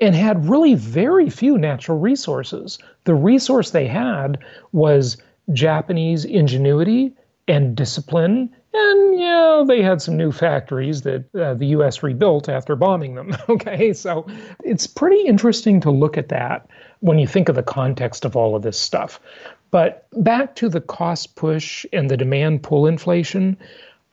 and 0.00 0.14
had 0.14 0.48
really 0.48 0.74
very 0.74 1.28
few 1.28 1.58
natural 1.58 1.98
resources. 1.98 2.78
The 3.04 3.14
resource 3.14 3.70
they 3.70 3.86
had 3.86 4.38
was 4.72 5.18
Japanese 5.52 6.24
ingenuity 6.24 7.12
and 7.48 7.76
discipline. 7.76 8.50
And, 8.72 9.20
yeah, 9.20 9.64
they 9.66 9.82
had 9.82 10.00
some 10.00 10.16
new 10.16 10.32
factories 10.32 11.02
that 11.02 11.24
uh, 11.34 11.54
the 11.54 11.66
U.S. 11.66 12.02
rebuilt 12.02 12.48
after 12.48 12.76
bombing 12.76 13.16
them. 13.16 13.36
okay, 13.48 13.92
so 13.92 14.26
it's 14.64 14.86
pretty 14.86 15.20
interesting 15.26 15.80
to 15.80 15.90
look 15.90 16.16
at 16.16 16.28
that 16.28 16.68
when 17.00 17.18
you 17.18 17.26
think 17.26 17.48
of 17.48 17.54
the 17.54 17.62
context 17.62 18.24
of 18.24 18.36
all 18.36 18.54
of 18.54 18.62
this 18.62 18.78
stuff. 18.78 19.20
But 19.70 20.06
back 20.12 20.54
to 20.56 20.68
the 20.68 20.80
cost 20.80 21.36
push 21.36 21.86
and 21.92 22.10
the 22.10 22.16
demand 22.16 22.62
pull 22.62 22.86
inflation, 22.86 23.56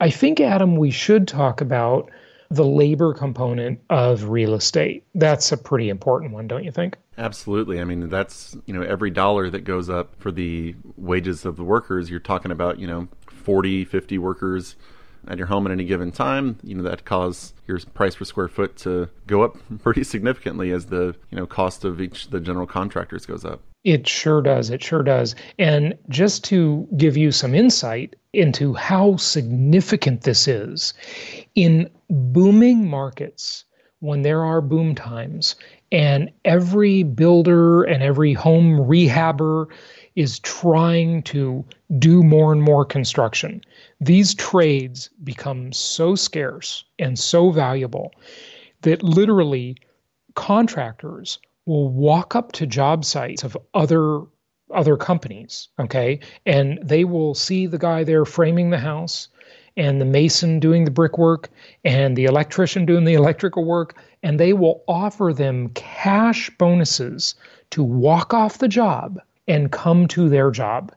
I 0.00 0.10
think, 0.10 0.40
Adam, 0.40 0.76
we 0.76 0.90
should 0.90 1.26
talk 1.26 1.60
about 1.60 2.10
the 2.50 2.64
labor 2.64 3.12
component 3.12 3.80
of 3.90 4.30
real 4.30 4.54
estate. 4.54 5.04
That's 5.14 5.52
a 5.52 5.56
pretty 5.56 5.90
important 5.90 6.32
one, 6.32 6.46
don't 6.46 6.64
you 6.64 6.72
think? 6.72 6.96
Absolutely. 7.18 7.80
I 7.80 7.84
mean, 7.84 8.08
that's, 8.08 8.56
you 8.64 8.72
know, 8.72 8.82
every 8.82 9.10
dollar 9.10 9.50
that 9.50 9.64
goes 9.64 9.90
up 9.90 10.14
for 10.18 10.30
the 10.30 10.74
wages 10.96 11.44
of 11.44 11.56
the 11.56 11.64
workers, 11.64 12.08
you're 12.08 12.20
talking 12.20 12.52
about, 12.52 12.78
you 12.78 12.86
know, 12.86 13.08
40, 13.26 13.84
50 13.84 14.18
workers 14.18 14.76
at 15.26 15.38
your 15.38 15.46
home 15.46 15.66
at 15.66 15.72
any 15.72 15.84
given 15.84 16.12
time, 16.12 16.58
you 16.62 16.74
know 16.74 16.82
that 16.82 17.04
cause 17.04 17.52
your 17.66 17.78
price 17.94 18.14
per 18.14 18.24
square 18.24 18.48
foot 18.48 18.76
to 18.78 19.08
go 19.26 19.42
up 19.42 19.56
pretty 19.82 20.04
significantly 20.04 20.70
as 20.70 20.86
the 20.86 21.14
you 21.30 21.36
know 21.36 21.46
cost 21.46 21.84
of 21.84 22.00
each 22.00 22.28
the 22.28 22.40
general 22.40 22.66
contractors 22.66 23.26
goes 23.26 23.44
up. 23.44 23.60
It 23.84 24.06
sure 24.08 24.42
does. 24.42 24.70
It 24.70 24.82
sure 24.82 25.02
does. 25.02 25.34
And 25.58 25.96
just 26.08 26.44
to 26.44 26.86
give 26.96 27.16
you 27.16 27.30
some 27.32 27.54
insight 27.54 28.16
into 28.32 28.74
how 28.74 29.16
significant 29.16 30.22
this 30.22 30.48
is, 30.48 30.94
in 31.54 31.88
booming 32.10 32.88
markets, 32.88 33.64
when 34.00 34.22
there 34.22 34.44
are 34.44 34.60
boom 34.60 34.94
times, 34.94 35.54
and 35.90 36.30
every 36.44 37.02
builder 37.02 37.82
and 37.84 38.02
every 38.02 38.34
home 38.34 38.76
rehabber 38.78 39.66
is 40.18 40.40
trying 40.40 41.22
to 41.22 41.64
do 42.00 42.24
more 42.24 42.50
and 42.52 42.60
more 42.60 42.84
construction. 42.84 43.62
These 44.00 44.34
trades 44.34 45.10
become 45.22 45.72
so 45.72 46.16
scarce 46.16 46.82
and 46.98 47.16
so 47.16 47.52
valuable 47.52 48.10
that 48.82 49.04
literally 49.04 49.76
contractors 50.34 51.38
will 51.66 51.88
walk 51.88 52.34
up 52.34 52.50
to 52.50 52.66
job 52.66 53.04
sites 53.04 53.44
of 53.44 53.56
other 53.74 54.22
other 54.74 54.96
companies, 54.96 55.68
okay? 55.78 56.18
And 56.44 56.80
they 56.82 57.04
will 57.04 57.34
see 57.36 57.68
the 57.68 57.78
guy 57.78 58.02
there 58.02 58.24
framing 58.24 58.70
the 58.70 58.78
house 58.78 59.28
and 59.76 60.00
the 60.00 60.04
mason 60.04 60.58
doing 60.58 60.84
the 60.84 60.90
brickwork 60.90 61.48
and 61.84 62.16
the 62.16 62.24
electrician 62.24 62.84
doing 62.86 63.04
the 63.04 63.14
electrical 63.22 63.64
work, 63.64 63.94
and 64.24 64.40
they 64.40 64.52
will 64.52 64.82
offer 64.88 65.32
them 65.32 65.68
cash 65.74 66.50
bonuses 66.58 67.36
to 67.70 67.84
walk 67.84 68.34
off 68.34 68.58
the 68.58 68.66
job 68.66 69.20
and 69.48 69.72
come 69.72 70.06
to 70.08 70.28
their 70.28 70.50
job. 70.50 70.92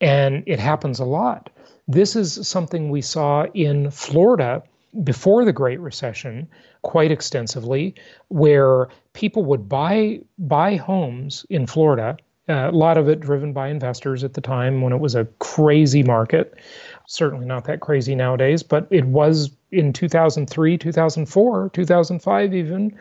And 0.00 0.44
it 0.46 0.58
happens 0.58 1.00
a 1.00 1.04
lot. 1.04 1.50
This 1.88 2.16
is 2.16 2.46
something 2.46 2.90
we 2.90 3.02
saw 3.02 3.46
in 3.54 3.90
Florida 3.90 4.62
before 5.04 5.44
the 5.44 5.52
Great 5.52 5.80
Recession 5.80 6.48
quite 6.82 7.10
extensively, 7.10 7.94
where 8.28 8.88
people 9.12 9.44
would 9.44 9.68
buy 9.68 10.20
buy 10.38 10.76
homes 10.76 11.44
in 11.50 11.66
Florida. 11.66 12.16
Uh, 12.48 12.70
a 12.70 12.76
lot 12.76 12.96
of 12.96 13.08
it 13.08 13.18
driven 13.18 13.52
by 13.52 13.68
investors 13.68 14.22
at 14.22 14.34
the 14.34 14.40
time 14.40 14.80
when 14.80 14.92
it 14.92 15.00
was 15.00 15.16
a 15.16 15.24
crazy 15.40 16.02
market. 16.02 16.54
Certainly 17.06 17.46
not 17.46 17.64
that 17.64 17.80
crazy 17.80 18.14
nowadays, 18.14 18.62
but 18.62 18.86
it 18.90 19.04
was 19.04 19.50
in 19.72 19.92
2003, 19.92 20.78
2004, 20.78 21.70
2005 21.72 22.54
even. 22.54 22.96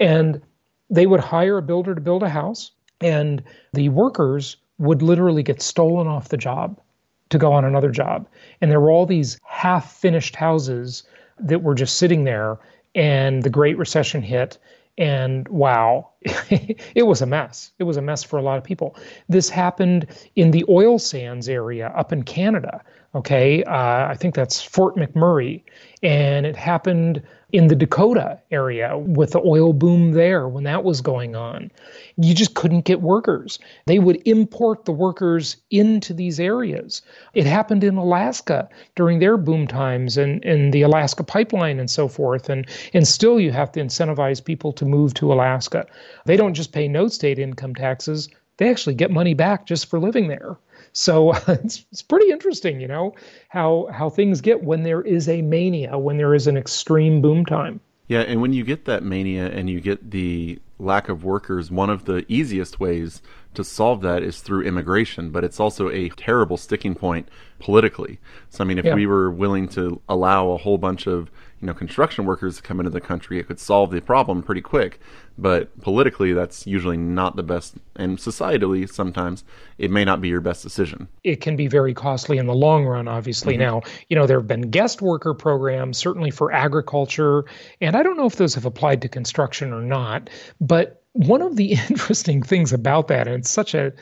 And 0.00 0.42
they 0.90 1.06
would 1.06 1.20
hire 1.20 1.58
a 1.58 1.62
builder 1.62 1.94
to 1.94 2.00
build 2.00 2.22
a 2.22 2.28
house, 2.28 2.72
and 3.04 3.42
the 3.74 3.90
workers 3.90 4.56
would 4.78 5.02
literally 5.02 5.42
get 5.42 5.60
stolen 5.60 6.06
off 6.06 6.30
the 6.30 6.36
job 6.36 6.80
to 7.28 7.38
go 7.38 7.52
on 7.52 7.64
another 7.64 7.90
job. 7.90 8.26
And 8.60 8.70
there 8.70 8.80
were 8.80 8.90
all 8.90 9.06
these 9.06 9.38
half 9.44 9.92
finished 9.92 10.34
houses 10.34 11.04
that 11.38 11.62
were 11.62 11.74
just 11.74 11.98
sitting 11.98 12.24
there 12.24 12.58
and 12.94 13.42
the 13.42 13.50
Great 13.50 13.76
Recession 13.76 14.22
hit. 14.22 14.58
And 14.96 15.46
wow, 15.48 16.10
it 16.22 17.06
was 17.06 17.20
a 17.20 17.26
mess. 17.26 17.72
It 17.78 17.84
was 17.84 17.96
a 17.96 18.02
mess 18.02 18.22
for 18.22 18.38
a 18.38 18.42
lot 18.42 18.56
of 18.56 18.64
people. 18.64 18.96
This 19.28 19.48
happened 19.48 20.06
in 20.36 20.52
the 20.52 20.64
oil 20.68 20.98
sands 20.98 21.48
area 21.48 21.88
up 21.96 22.12
in 22.12 22.22
Canada. 22.22 22.82
Okay, 23.14 23.64
uh, 23.64 24.08
I 24.08 24.16
think 24.18 24.34
that's 24.34 24.62
Fort 24.62 24.96
McMurray. 24.96 25.62
And 26.02 26.46
it 26.46 26.56
happened 26.56 27.22
in 27.54 27.68
the 27.68 27.76
Dakota 27.76 28.36
area 28.50 28.98
with 28.98 29.30
the 29.30 29.40
oil 29.46 29.72
boom 29.72 30.10
there 30.10 30.48
when 30.48 30.64
that 30.64 30.82
was 30.82 31.00
going 31.00 31.36
on. 31.36 31.70
You 32.16 32.34
just 32.34 32.54
couldn't 32.54 32.84
get 32.84 33.00
workers. 33.00 33.60
They 33.86 34.00
would 34.00 34.20
import 34.26 34.86
the 34.86 34.90
workers 34.90 35.56
into 35.70 36.12
these 36.12 36.40
areas. 36.40 37.00
It 37.32 37.46
happened 37.46 37.84
in 37.84 37.96
Alaska 37.96 38.68
during 38.96 39.20
their 39.20 39.36
boom 39.36 39.68
times 39.68 40.16
and, 40.16 40.44
and 40.44 40.72
the 40.72 40.82
Alaska 40.82 41.22
pipeline 41.22 41.78
and 41.78 41.88
so 41.88 42.08
forth. 42.08 42.50
And, 42.50 42.66
and 42.92 43.06
still, 43.06 43.38
you 43.38 43.52
have 43.52 43.70
to 43.72 43.80
incentivize 43.80 44.44
people 44.44 44.72
to 44.72 44.84
move 44.84 45.14
to 45.14 45.32
Alaska. 45.32 45.86
They 46.24 46.36
don't 46.36 46.54
just 46.54 46.72
pay 46.72 46.88
no 46.88 47.06
state 47.06 47.38
income 47.38 47.76
taxes, 47.76 48.28
they 48.56 48.68
actually 48.68 48.94
get 48.94 49.12
money 49.12 49.34
back 49.34 49.64
just 49.64 49.86
for 49.86 50.00
living 50.00 50.26
there. 50.26 50.56
So 50.94 51.32
it's, 51.48 51.84
it's 51.92 52.02
pretty 52.02 52.30
interesting, 52.30 52.80
you 52.80 52.88
know, 52.88 53.14
how 53.48 53.88
how 53.92 54.08
things 54.08 54.40
get 54.40 54.64
when 54.64 54.82
there 54.82 55.02
is 55.02 55.28
a 55.28 55.42
mania, 55.42 55.98
when 55.98 56.16
there 56.16 56.34
is 56.34 56.46
an 56.46 56.56
extreme 56.56 57.20
boom 57.20 57.44
time. 57.44 57.80
Yeah, 58.06 58.20
and 58.20 58.40
when 58.42 58.52
you 58.52 58.64
get 58.64 58.84
that 58.84 59.02
mania 59.02 59.46
and 59.50 59.68
you 59.70 59.80
get 59.80 60.10
the 60.10 60.58
lack 60.78 61.08
of 61.08 61.24
workers, 61.24 61.70
one 61.70 61.88
of 61.88 62.04
the 62.04 62.24
easiest 62.28 62.78
ways 62.78 63.22
to 63.54 63.64
solve 63.64 64.02
that 64.02 64.22
is 64.22 64.40
through 64.40 64.62
immigration, 64.62 65.30
but 65.30 65.44
it's 65.44 65.58
also 65.58 65.88
a 65.88 66.10
terrible 66.10 66.56
sticking 66.56 66.94
point 66.94 67.28
politically. 67.60 68.18
So 68.50 68.62
I 68.62 68.66
mean, 68.66 68.78
if 68.78 68.84
yeah. 68.84 68.94
we 68.94 69.06
were 69.06 69.30
willing 69.30 69.68
to 69.68 70.00
allow 70.08 70.50
a 70.50 70.58
whole 70.58 70.76
bunch 70.76 71.06
of 71.06 71.30
you 71.64 71.68
know 71.68 71.72
construction 71.72 72.26
workers 72.26 72.60
come 72.60 72.78
into 72.78 72.90
the 72.90 73.00
country, 73.00 73.38
it 73.38 73.46
could 73.46 73.58
solve 73.58 73.90
the 73.90 74.02
problem 74.02 74.42
pretty 74.42 74.60
quick. 74.60 75.00
But 75.38 75.80
politically, 75.80 76.34
that's 76.34 76.66
usually 76.66 76.98
not 76.98 77.36
the 77.36 77.42
best, 77.42 77.76
and 77.96 78.18
societally, 78.18 78.86
sometimes 78.86 79.44
it 79.78 79.90
may 79.90 80.04
not 80.04 80.20
be 80.20 80.28
your 80.28 80.42
best 80.42 80.62
decision. 80.62 81.08
It 81.24 81.40
can 81.40 81.56
be 81.56 81.66
very 81.66 81.94
costly 81.94 82.36
in 82.36 82.46
the 82.46 82.54
long 82.54 82.84
run. 82.84 83.08
Obviously, 83.08 83.54
mm-hmm. 83.54 83.62
now 83.62 83.82
you 84.10 84.14
know 84.14 84.26
there 84.26 84.38
have 84.38 84.46
been 84.46 84.68
guest 84.70 85.00
worker 85.00 85.32
programs, 85.32 85.96
certainly 85.96 86.30
for 86.30 86.52
agriculture, 86.52 87.46
and 87.80 87.96
I 87.96 88.02
don't 88.02 88.18
know 88.18 88.26
if 88.26 88.36
those 88.36 88.54
have 88.56 88.66
applied 88.66 89.00
to 89.00 89.08
construction 89.08 89.72
or 89.72 89.80
not. 89.80 90.28
But 90.60 91.02
one 91.12 91.40
of 91.40 91.56
the 91.56 91.72
interesting 91.88 92.42
things 92.42 92.74
about 92.74 93.08
that, 93.08 93.26
and 93.26 93.36
it's 93.36 93.50
such 93.50 93.72
a 93.72 93.94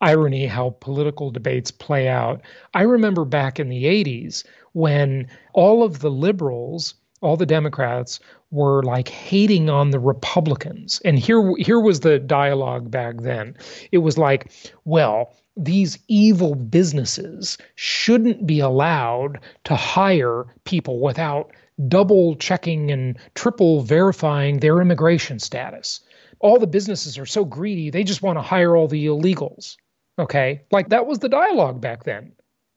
irony 0.00 0.46
how 0.46 0.76
political 0.78 1.32
debates 1.32 1.72
play 1.72 2.06
out. 2.06 2.42
I 2.74 2.82
remember 2.82 3.24
back 3.24 3.58
in 3.58 3.68
the 3.68 3.86
80s 3.86 4.44
when 4.72 5.26
all 5.54 5.82
of 5.82 5.98
the 5.98 6.10
liberals 6.10 6.94
all 7.20 7.36
the 7.36 7.46
Democrats 7.46 8.20
were 8.50 8.82
like 8.82 9.08
hating 9.08 9.68
on 9.68 9.90
the 9.90 9.98
Republicans. 9.98 11.00
And 11.04 11.18
here 11.18 11.54
here 11.58 11.80
was 11.80 12.00
the 12.00 12.18
dialogue 12.18 12.90
back 12.90 13.22
then. 13.22 13.56
It 13.92 13.98
was 13.98 14.18
like, 14.18 14.50
well, 14.84 15.34
these 15.56 15.98
evil 16.06 16.54
businesses 16.54 17.58
shouldn't 17.74 18.46
be 18.46 18.60
allowed 18.60 19.40
to 19.64 19.74
hire 19.74 20.46
people 20.64 21.00
without 21.00 21.50
double 21.88 22.36
checking 22.36 22.90
and 22.90 23.18
triple 23.34 23.82
verifying 23.82 24.58
their 24.58 24.80
immigration 24.80 25.38
status. 25.38 26.00
All 26.40 26.58
the 26.58 26.66
businesses 26.66 27.18
are 27.18 27.26
so 27.26 27.44
greedy, 27.44 27.90
they 27.90 28.04
just 28.04 28.22
want 28.22 28.38
to 28.38 28.42
hire 28.42 28.76
all 28.76 28.88
the 28.88 29.06
illegals. 29.06 29.76
Okay? 30.18 30.62
Like 30.70 30.88
that 30.90 31.06
was 31.06 31.18
the 31.18 31.28
dialogue 31.28 31.80
back 31.80 32.04
then. 32.04 32.32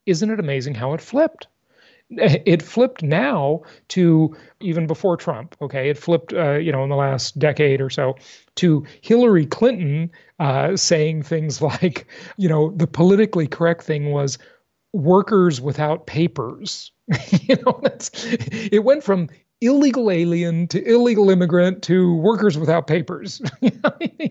Isn't 0.06 0.32
it 0.32 0.40
amazing 0.40 0.76
how 0.76 0.94
it 0.94 1.02
flipped? 1.02 1.48
it 2.46 2.62
flipped 2.62 3.04
now 3.04 3.62
to 3.90 4.36
even 4.60 4.88
before 4.88 5.18
Trump. 5.18 5.56
Okay, 5.62 5.90
it 5.90 5.98
flipped, 5.98 6.34
uh, 6.34 6.54
you 6.54 6.72
know, 6.72 6.84
in 6.84 6.90
the 6.90 6.96
last 6.96 7.40
decade 7.40 7.82
or 7.82 7.90
so 7.90 8.16
to 8.56 8.86
Hillary 9.02 9.46
Clinton 9.46 10.12
uh, 10.40 10.76
saying 10.76 11.24
things 11.24 11.62
like, 11.62 12.08
you 12.38 12.50
know, 12.50 12.72
the 12.72 12.88
politically 12.88 13.48
correct 13.48 13.84
thing 13.84 14.12
was 14.12 14.38
workers 14.94 15.62
without 15.62 16.08
papers. 16.08 16.92
you 17.42 17.56
know, 17.66 17.80
that's 17.84 18.12
it 18.16 18.84
went 18.84 19.04
from 19.04 19.30
illegal 19.62 20.10
alien 20.10 20.68
to 20.68 20.84
illegal 20.84 21.30
immigrant 21.30 21.84
to 21.84 22.16
workers 22.16 22.58
without 22.58 22.88
papers, 22.88 23.42
you 23.62 23.72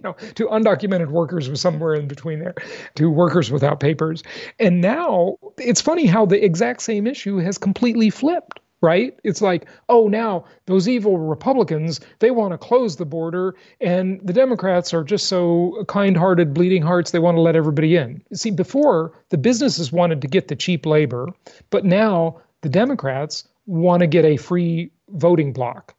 know, 0.02 0.16
to 0.34 0.46
undocumented 0.48 1.08
workers 1.08 1.48
was 1.48 1.60
somewhere 1.60 1.94
in 1.94 2.08
between 2.08 2.40
there, 2.40 2.54
to 2.96 3.08
workers 3.08 3.50
without 3.50 3.78
papers. 3.80 4.22
And 4.58 4.80
now 4.80 5.36
it's 5.56 5.80
funny 5.80 6.06
how 6.06 6.26
the 6.26 6.44
exact 6.44 6.82
same 6.82 7.06
issue 7.06 7.38
has 7.38 7.56
completely 7.56 8.10
flipped. 8.10 8.60
Right? 8.82 9.20
It's 9.24 9.42
like, 9.42 9.68
oh, 9.90 10.08
now 10.08 10.46
those 10.64 10.88
evil 10.88 11.18
Republicans, 11.18 12.00
they 12.20 12.30
want 12.30 12.52
to 12.52 12.56
close 12.56 12.96
the 12.96 13.04
border, 13.04 13.54
and 13.78 14.22
the 14.24 14.32
Democrats 14.32 14.94
are 14.94 15.04
just 15.04 15.26
so 15.26 15.84
kind 15.86 16.16
hearted, 16.16 16.54
bleeding 16.54 16.80
hearts, 16.80 17.10
they 17.10 17.18
want 17.18 17.36
to 17.36 17.42
let 17.42 17.56
everybody 17.56 17.96
in. 17.96 18.22
See, 18.32 18.50
before, 18.50 19.12
the 19.28 19.36
businesses 19.36 19.92
wanted 19.92 20.22
to 20.22 20.28
get 20.28 20.48
the 20.48 20.56
cheap 20.56 20.86
labor, 20.86 21.28
but 21.68 21.84
now 21.84 22.40
the 22.62 22.70
Democrats 22.70 23.44
want 23.70 24.00
to 24.00 24.06
get 24.08 24.24
a 24.24 24.36
free 24.36 24.90
voting 25.08 25.52
bloc. 25.52 25.94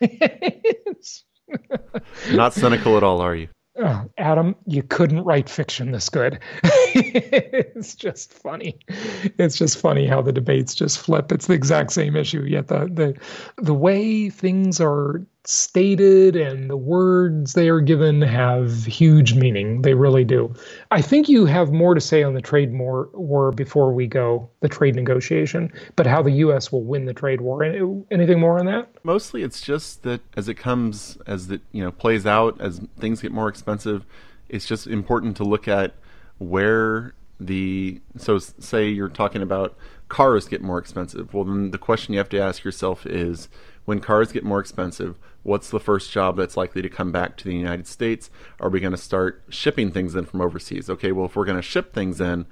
Not 2.30 2.54
cynical 2.54 2.96
at 2.96 3.02
all, 3.02 3.20
are 3.20 3.34
you? 3.34 3.48
Oh, 3.78 4.08
Adam, 4.16 4.56
you 4.66 4.82
couldn't 4.82 5.24
write 5.24 5.50
fiction 5.50 5.90
this 5.90 6.08
good. 6.08 6.40
it's 6.64 7.94
just 7.94 8.32
funny. 8.32 8.78
It's 9.38 9.58
just 9.58 9.78
funny 9.78 10.06
how 10.06 10.22
the 10.22 10.32
debates 10.32 10.74
just 10.74 10.98
flip. 10.98 11.30
It's 11.30 11.46
the 11.46 11.52
exact 11.52 11.92
same 11.92 12.16
issue, 12.16 12.42
yet 12.44 12.68
the 12.68 12.86
the 12.86 13.14
the 13.62 13.74
way 13.74 14.30
things 14.30 14.80
are 14.80 15.22
stated 15.48 16.36
and 16.36 16.68
the 16.68 16.76
words 16.76 17.52
they 17.52 17.68
are 17.68 17.80
given 17.80 18.22
have 18.22 18.84
huge 18.84 19.34
meaning. 19.34 19.82
They 19.82 19.94
really 19.94 20.24
do. 20.24 20.52
I 20.90 21.00
think 21.00 21.28
you 21.28 21.46
have 21.46 21.72
more 21.72 21.94
to 21.94 22.00
say 22.00 22.22
on 22.22 22.34
the 22.34 22.40
trade 22.40 22.72
war, 22.72 23.52
before 23.52 23.92
we 23.92 24.06
go 24.06 24.48
the 24.60 24.68
trade 24.68 24.96
negotiation, 24.96 25.72
but 25.94 26.06
how 26.06 26.22
the 26.22 26.32
U.S. 26.32 26.72
will 26.72 26.82
win 26.82 27.04
the 27.04 27.14
trade 27.14 27.40
war. 27.40 27.62
Anything 27.64 28.40
more 28.40 28.58
on 28.58 28.66
that? 28.66 28.88
Mostly, 29.04 29.42
it's 29.42 29.60
just 29.60 30.02
that 30.02 30.20
as 30.36 30.48
it 30.48 30.54
comes, 30.54 31.18
as 31.26 31.50
it 31.50 31.60
you 31.72 31.82
know 31.82 31.92
plays 31.92 32.26
out, 32.26 32.60
as 32.60 32.80
things 32.98 33.22
get 33.22 33.32
more 33.32 33.48
expensive, 33.48 34.04
it's 34.48 34.66
just 34.66 34.86
important 34.86 35.36
to 35.36 35.44
look 35.44 35.68
at 35.68 35.94
where 36.38 37.14
the 37.38 38.00
so 38.16 38.38
say 38.38 38.88
you're 38.88 39.08
talking 39.08 39.42
about 39.42 39.76
cars 40.08 40.48
get 40.48 40.62
more 40.62 40.78
expensive. 40.78 41.34
Well, 41.34 41.44
then 41.44 41.70
the 41.70 41.78
question 41.78 42.14
you 42.14 42.18
have 42.18 42.28
to 42.30 42.40
ask 42.40 42.64
yourself 42.64 43.06
is 43.06 43.48
when 43.84 44.00
cars 44.00 44.32
get 44.32 44.44
more 44.44 44.60
expensive, 44.60 45.18
what's 45.46 45.70
the 45.70 45.78
first 45.78 46.10
job 46.10 46.36
that's 46.36 46.56
likely 46.56 46.82
to 46.82 46.88
come 46.88 47.12
back 47.12 47.36
to 47.36 47.44
the 47.44 47.54
United 47.54 47.86
States? 47.86 48.30
Are 48.58 48.68
we 48.68 48.80
going 48.80 48.90
to 48.90 48.96
start 48.96 49.44
shipping 49.48 49.92
things 49.92 50.16
in 50.16 50.24
from 50.24 50.40
overseas? 50.40 50.90
Okay, 50.90 51.12
well, 51.12 51.26
if 51.26 51.36
we're 51.36 51.44
going 51.44 51.56
to 51.56 51.62
ship 51.62 51.92
things 51.94 52.20
in, 52.20 52.46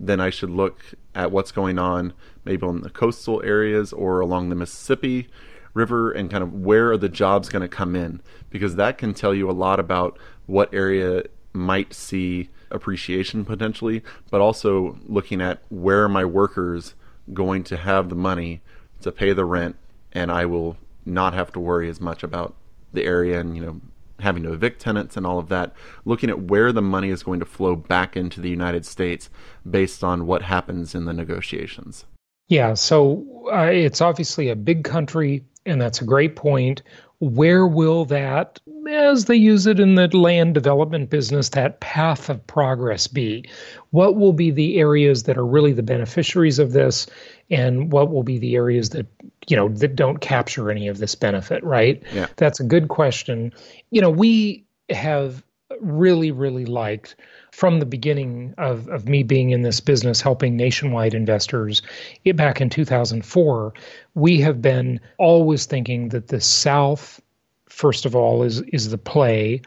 then 0.00 0.20
I 0.20 0.30
should 0.30 0.50
look 0.50 0.80
at 1.14 1.30
what's 1.30 1.52
going 1.52 1.78
on 1.78 2.12
maybe 2.44 2.66
on 2.66 2.80
the 2.80 2.90
coastal 2.90 3.40
areas 3.44 3.92
or 3.92 4.18
along 4.18 4.48
the 4.48 4.56
Mississippi 4.56 5.28
River 5.74 6.10
and 6.10 6.28
kind 6.28 6.42
of 6.42 6.52
where 6.52 6.90
are 6.90 6.96
the 6.96 7.08
jobs 7.08 7.48
going 7.48 7.62
to 7.62 7.68
come 7.68 7.94
in 7.94 8.20
because 8.50 8.74
that 8.74 8.98
can 8.98 9.14
tell 9.14 9.32
you 9.32 9.48
a 9.48 9.52
lot 9.52 9.78
about 9.78 10.18
what 10.46 10.74
area 10.74 11.22
might 11.52 11.94
see 11.94 12.48
appreciation 12.72 13.44
potentially, 13.44 14.02
but 14.28 14.40
also 14.40 14.98
looking 15.06 15.40
at 15.40 15.62
where 15.68 16.02
are 16.02 16.08
my 16.08 16.24
workers 16.24 16.94
going 17.32 17.62
to 17.62 17.76
have 17.76 18.08
the 18.08 18.16
money 18.16 18.60
to 19.02 19.12
pay 19.12 19.32
the 19.32 19.44
rent 19.44 19.76
and 20.12 20.32
I 20.32 20.46
will 20.46 20.76
not 21.04 21.34
have 21.34 21.52
to 21.52 21.60
worry 21.60 21.88
as 21.88 22.00
much 22.00 22.22
about 22.22 22.54
the 22.92 23.04
area 23.04 23.40
and 23.40 23.56
you 23.56 23.64
know 23.64 23.80
having 24.20 24.42
to 24.42 24.52
evict 24.52 24.80
tenants 24.80 25.16
and 25.16 25.26
all 25.26 25.38
of 25.38 25.48
that 25.48 25.72
looking 26.04 26.28
at 26.28 26.42
where 26.42 26.72
the 26.72 26.82
money 26.82 27.08
is 27.08 27.22
going 27.22 27.40
to 27.40 27.46
flow 27.46 27.74
back 27.74 28.16
into 28.16 28.40
the 28.40 28.50
United 28.50 28.84
States 28.84 29.30
based 29.68 30.04
on 30.04 30.26
what 30.26 30.42
happens 30.42 30.94
in 30.94 31.06
the 31.06 31.12
negotiations 31.12 32.04
Yeah, 32.48 32.74
so 32.74 33.24
uh, 33.52 33.70
it's 33.72 34.00
obviously 34.00 34.48
a 34.48 34.56
big 34.56 34.84
country, 34.84 35.44
and 35.66 35.80
that's 35.80 36.00
a 36.02 36.04
great 36.04 36.36
point. 36.36 36.82
Where 37.20 37.66
will 37.66 38.06
that, 38.06 38.58
as 38.88 39.26
they 39.26 39.36
use 39.36 39.66
it 39.66 39.78
in 39.78 39.94
the 39.94 40.08
land 40.16 40.54
development 40.54 41.10
business, 41.10 41.50
that 41.50 41.80
path 41.80 42.28
of 42.28 42.44
progress 42.46 43.06
be? 43.06 43.44
What 43.90 44.16
will 44.16 44.32
be 44.32 44.50
the 44.50 44.78
areas 44.80 45.24
that 45.24 45.38
are 45.38 45.46
really 45.46 45.72
the 45.72 45.82
beneficiaries 45.82 46.58
of 46.58 46.72
this, 46.72 47.06
and 47.50 47.92
what 47.92 48.10
will 48.10 48.22
be 48.22 48.38
the 48.38 48.54
areas 48.54 48.90
that 48.90 49.06
you 49.48 49.56
know 49.56 49.68
that 49.68 49.96
don't 49.96 50.20
capture 50.20 50.70
any 50.70 50.88
of 50.88 50.98
this 50.98 51.14
benefit? 51.14 51.62
Right? 51.64 52.02
Yeah. 52.12 52.26
That's 52.36 52.60
a 52.60 52.64
good 52.64 52.88
question. 52.88 53.52
You 53.90 54.00
know, 54.00 54.10
we 54.10 54.64
have 54.90 55.42
really, 55.80 56.30
really 56.30 56.66
liked 56.66 57.16
from 57.52 57.80
the 57.80 57.86
beginning 57.86 58.54
of, 58.58 58.88
of 58.88 59.08
me 59.08 59.22
being 59.22 59.50
in 59.50 59.62
this 59.62 59.80
business 59.80 60.20
helping 60.20 60.56
nationwide 60.56 61.14
investors 61.14 61.82
it, 62.24 62.36
back 62.36 62.60
in 62.60 62.70
2004 62.70 63.72
we 64.14 64.40
have 64.40 64.60
been 64.60 65.00
always 65.18 65.66
thinking 65.66 66.08
that 66.10 66.28
the 66.28 66.40
south 66.40 67.20
first 67.68 68.04
of 68.04 68.14
all 68.14 68.42
is 68.42 68.60
is 68.72 68.90
the 68.90 68.98
play 68.98 69.60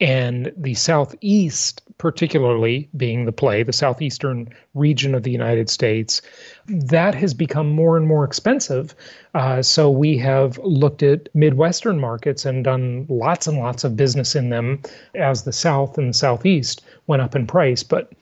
and 0.00 0.52
the 0.56 0.74
southeast 0.74 1.82
particularly 1.98 2.88
being 2.96 3.24
the 3.24 3.32
play 3.32 3.62
the 3.62 3.72
southeastern 3.72 4.48
region 4.74 5.14
of 5.14 5.22
the 5.22 5.30
united 5.30 5.70
states 5.70 6.20
that 6.68 7.14
has 7.14 7.34
become 7.34 7.70
more 7.70 7.96
and 7.96 8.06
more 8.06 8.24
expensive. 8.24 8.94
Uh, 9.34 9.62
so 9.62 9.90
we 9.90 10.18
have 10.18 10.58
looked 10.58 11.02
at 11.02 11.28
midwestern 11.34 11.98
markets 12.00 12.44
and 12.44 12.64
done 12.64 13.06
lots 13.08 13.46
and 13.46 13.58
lots 13.58 13.84
of 13.84 13.96
business 13.96 14.34
in 14.34 14.50
them 14.50 14.80
as 15.14 15.42
the 15.42 15.52
south 15.52 15.98
and 15.98 16.10
the 16.10 16.14
southeast 16.14 16.84
went 17.06 17.22
up 17.22 17.36
in 17.36 17.46
price. 17.46 17.82
But 17.82 18.12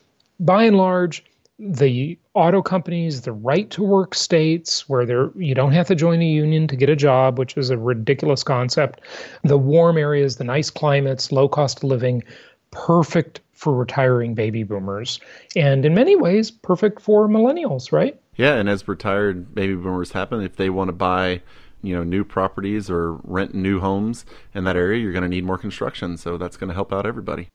by 0.41 0.65
and 0.65 0.77
large 0.77 1.25
the 1.59 2.19
auto 2.35 2.63
companies, 2.63 3.23
the 3.23 3.33
right 3.33 3.71
to 3.71 3.83
work 3.83 4.15
states 4.15 4.89
where 4.89 5.07
there 5.07 5.31
you 5.37 5.55
don't 5.55 5.73
have 5.73 5.87
to 5.87 5.95
join 5.95 6.21
a 6.21 6.27
union 6.27 6.67
to 6.69 6.77
get 6.77 6.89
a 6.89 6.97
job, 6.97 7.39
which 7.39 7.57
is 7.57 7.71
a 7.71 7.79
ridiculous 7.79 8.43
concept. 8.43 9.01
The 9.45 9.59
warm 9.59 9.97
areas, 9.97 10.37
the 10.37 10.45
nice 10.45 10.71
climates, 10.71 11.31
low 11.31 11.49
cost 11.49 11.79
of 11.79 11.85
living, 11.85 12.25
perfect 12.71 13.41
for 13.53 13.73
retiring 13.73 14.35
baby 14.35 14.65
boomers, 14.65 15.21
and 15.55 15.85
in 15.85 15.95
many 15.95 16.17
ways 16.17 16.51
perfect 16.51 17.01
for 17.01 17.29
millennials, 17.29 17.93
right? 17.93 18.19
Yeah, 18.37 18.55
and 18.55 18.69
as 18.69 18.89
retired 18.89 19.55
baby 19.55 19.77
boomers 19.77 20.11
happen, 20.11 20.43
if 20.43 20.57
they 20.57 20.71
want 20.71 20.89
to 20.89 20.93
buy 20.93 21.41
you 21.83 21.95
know 21.95 22.03
new 22.03 22.25
properties 22.25 22.91
or 22.91 23.15
rent 23.23 23.55
new 23.55 23.79
homes 23.79 24.25
in 24.55 24.65
that 24.65 24.77
area, 24.77 25.01
you're 25.01 25.13
going 25.13 25.23
to 25.23 25.29
need 25.29 25.45
more 25.45 25.59
construction. 25.59 26.17
So 26.17 26.37
that's 26.37 26.57
going 26.57 26.69
to 26.69 26.75
help 26.75 26.93
out 26.93 27.07
everybody. 27.07 27.49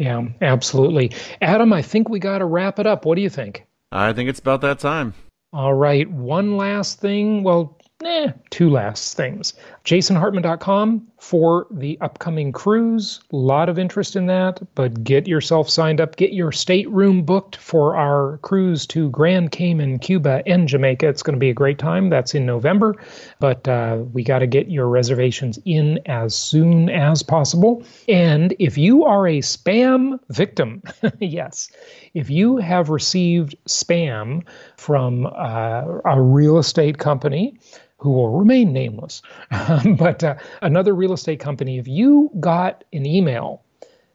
Yeah, 0.00 0.28
absolutely. 0.40 1.12
Adam, 1.42 1.74
I 1.74 1.82
think 1.82 2.08
we 2.08 2.20
got 2.20 2.38
to 2.38 2.46
wrap 2.46 2.78
it 2.78 2.86
up. 2.86 3.04
What 3.04 3.16
do 3.16 3.20
you 3.20 3.28
think? 3.28 3.66
I 3.92 4.14
think 4.14 4.30
it's 4.30 4.40
about 4.40 4.62
that 4.62 4.78
time. 4.78 5.12
All 5.52 5.74
right. 5.74 6.10
One 6.10 6.56
last 6.56 7.00
thing. 7.00 7.42
Well, 7.42 7.76
eh, 8.04 8.32
two 8.50 8.70
last 8.70 9.16
things. 9.16 9.54
JasonHartman.com 9.84 11.06
for 11.18 11.66
the 11.70 11.98
upcoming 12.00 12.52
cruise. 12.52 13.20
A 13.32 13.36
lot 13.36 13.68
of 13.68 13.78
interest 13.78 14.16
in 14.16 14.26
that, 14.26 14.60
but 14.74 15.04
get 15.04 15.26
yourself 15.28 15.68
signed 15.68 16.00
up. 16.00 16.16
Get 16.16 16.32
your 16.32 16.52
stateroom 16.52 17.22
booked 17.22 17.56
for 17.56 17.96
our 17.96 18.38
cruise 18.38 18.86
to 18.88 19.10
Grand 19.10 19.52
Cayman, 19.52 19.98
Cuba, 19.98 20.42
and 20.46 20.66
Jamaica. 20.66 21.08
It's 21.08 21.22
going 21.22 21.34
to 21.34 21.40
be 21.40 21.50
a 21.50 21.54
great 21.54 21.78
time. 21.78 22.08
That's 22.10 22.34
in 22.34 22.46
November, 22.46 22.96
but 23.38 23.68
uh, 23.68 23.98
we 24.12 24.24
got 24.24 24.38
to 24.40 24.46
get 24.46 24.70
your 24.70 24.88
reservations 24.88 25.58
in 25.64 26.00
as 26.06 26.34
soon 26.34 26.88
as 26.88 27.22
possible. 27.22 27.82
And 28.08 28.54
if 28.58 28.78
you 28.78 29.04
are 29.04 29.26
a 29.26 29.38
spam 29.38 30.18
victim, 30.30 30.82
yes, 31.20 31.70
if 32.14 32.30
you 32.30 32.56
have 32.56 32.88
received 32.88 33.54
spam 33.66 34.42
from 34.76 35.26
uh, 35.26 35.84
a 36.04 36.20
real 36.20 36.58
estate 36.58 36.98
company, 36.98 37.58
who 38.00 38.10
will 38.10 38.30
remain 38.30 38.72
nameless. 38.72 39.20
but 39.98 40.24
uh, 40.24 40.34
another 40.62 40.94
real 40.94 41.12
estate 41.12 41.38
company, 41.38 41.78
if 41.78 41.86
you 41.86 42.30
got 42.40 42.82
an 42.92 43.04
email 43.06 43.62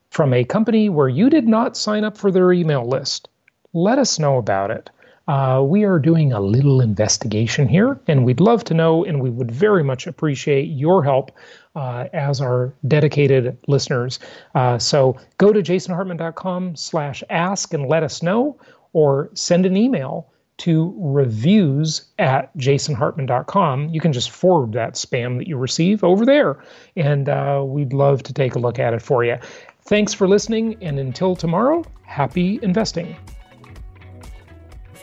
from 0.10 0.34
a 0.34 0.44
company 0.44 0.90
where 0.90 1.08
you 1.08 1.30
did 1.30 1.48
not 1.48 1.78
sign 1.78 2.04
up 2.04 2.18
for 2.18 2.32
their 2.32 2.52
email 2.52 2.88
list, 2.88 3.30
let 3.74 4.00
us 4.00 4.18
know 4.18 4.38
about 4.38 4.72
it. 4.72 4.90
Uh, 5.28 5.64
we 5.64 5.84
are 5.84 6.00
doing 6.00 6.34
a 6.34 6.40
little 6.40 6.82
investigation 6.82 7.68
here, 7.68 8.00
and 8.08 8.26
we'd 8.26 8.40
love 8.40 8.64
to 8.64 8.74
know, 8.74 9.04
and 9.04 9.22
we 9.22 9.30
would 9.30 9.52
very 9.52 9.84
much 9.84 10.08
appreciate 10.08 10.66
your 10.66 11.04
help 11.04 11.32
uh, 11.76 12.08
as 12.14 12.42
our 12.42 12.74
dedicated 12.88 13.58
listeners. 13.68 14.20
Uh, 14.56 14.80
so 14.80 15.16
go 15.38 15.54
to 15.54 15.62
jasonhartman.com 15.62 16.76
slash 16.76 17.24
ask 17.30 17.74
and 17.74 17.88
let 17.88 18.02
us 18.02 18.24
know, 18.24 18.58
or 18.94 19.30
send 19.34 19.66
an 19.66 19.78
email 19.78 20.28
to 20.58 20.94
reviews 20.98 22.06
at 22.20 22.56
jasonhartman.com. 22.58 23.90
You 23.90 24.00
can 24.00 24.14
just 24.14 24.32
forward 24.32 24.74
that 24.74 24.94
spam 24.94 25.38
that 25.38 25.48
you 25.48 25.58
receive 25.58 26.04
over 26.04 26.26
there, 26.26 26.64
and 26.96 27.28
uh, 27.30 27.64
we'd 27.66 27.94
love 27.94 28.24
to 28.24 28.34
take 28.34 28.56
a 28.56 28.60
look 28.60 28.80
at 28.80 28.94
it 28.94 29.02
for 29.02 29.24
you. 29.24 29.38
Thanks 29.82 30.14
for 30.14 30.28
listening, 30.28 30.78
and 30.82 31.00
until 31.00 31.36
tomorrow, 31.36 31.84
happy 32.04 32.60
investing. 32.62 33.16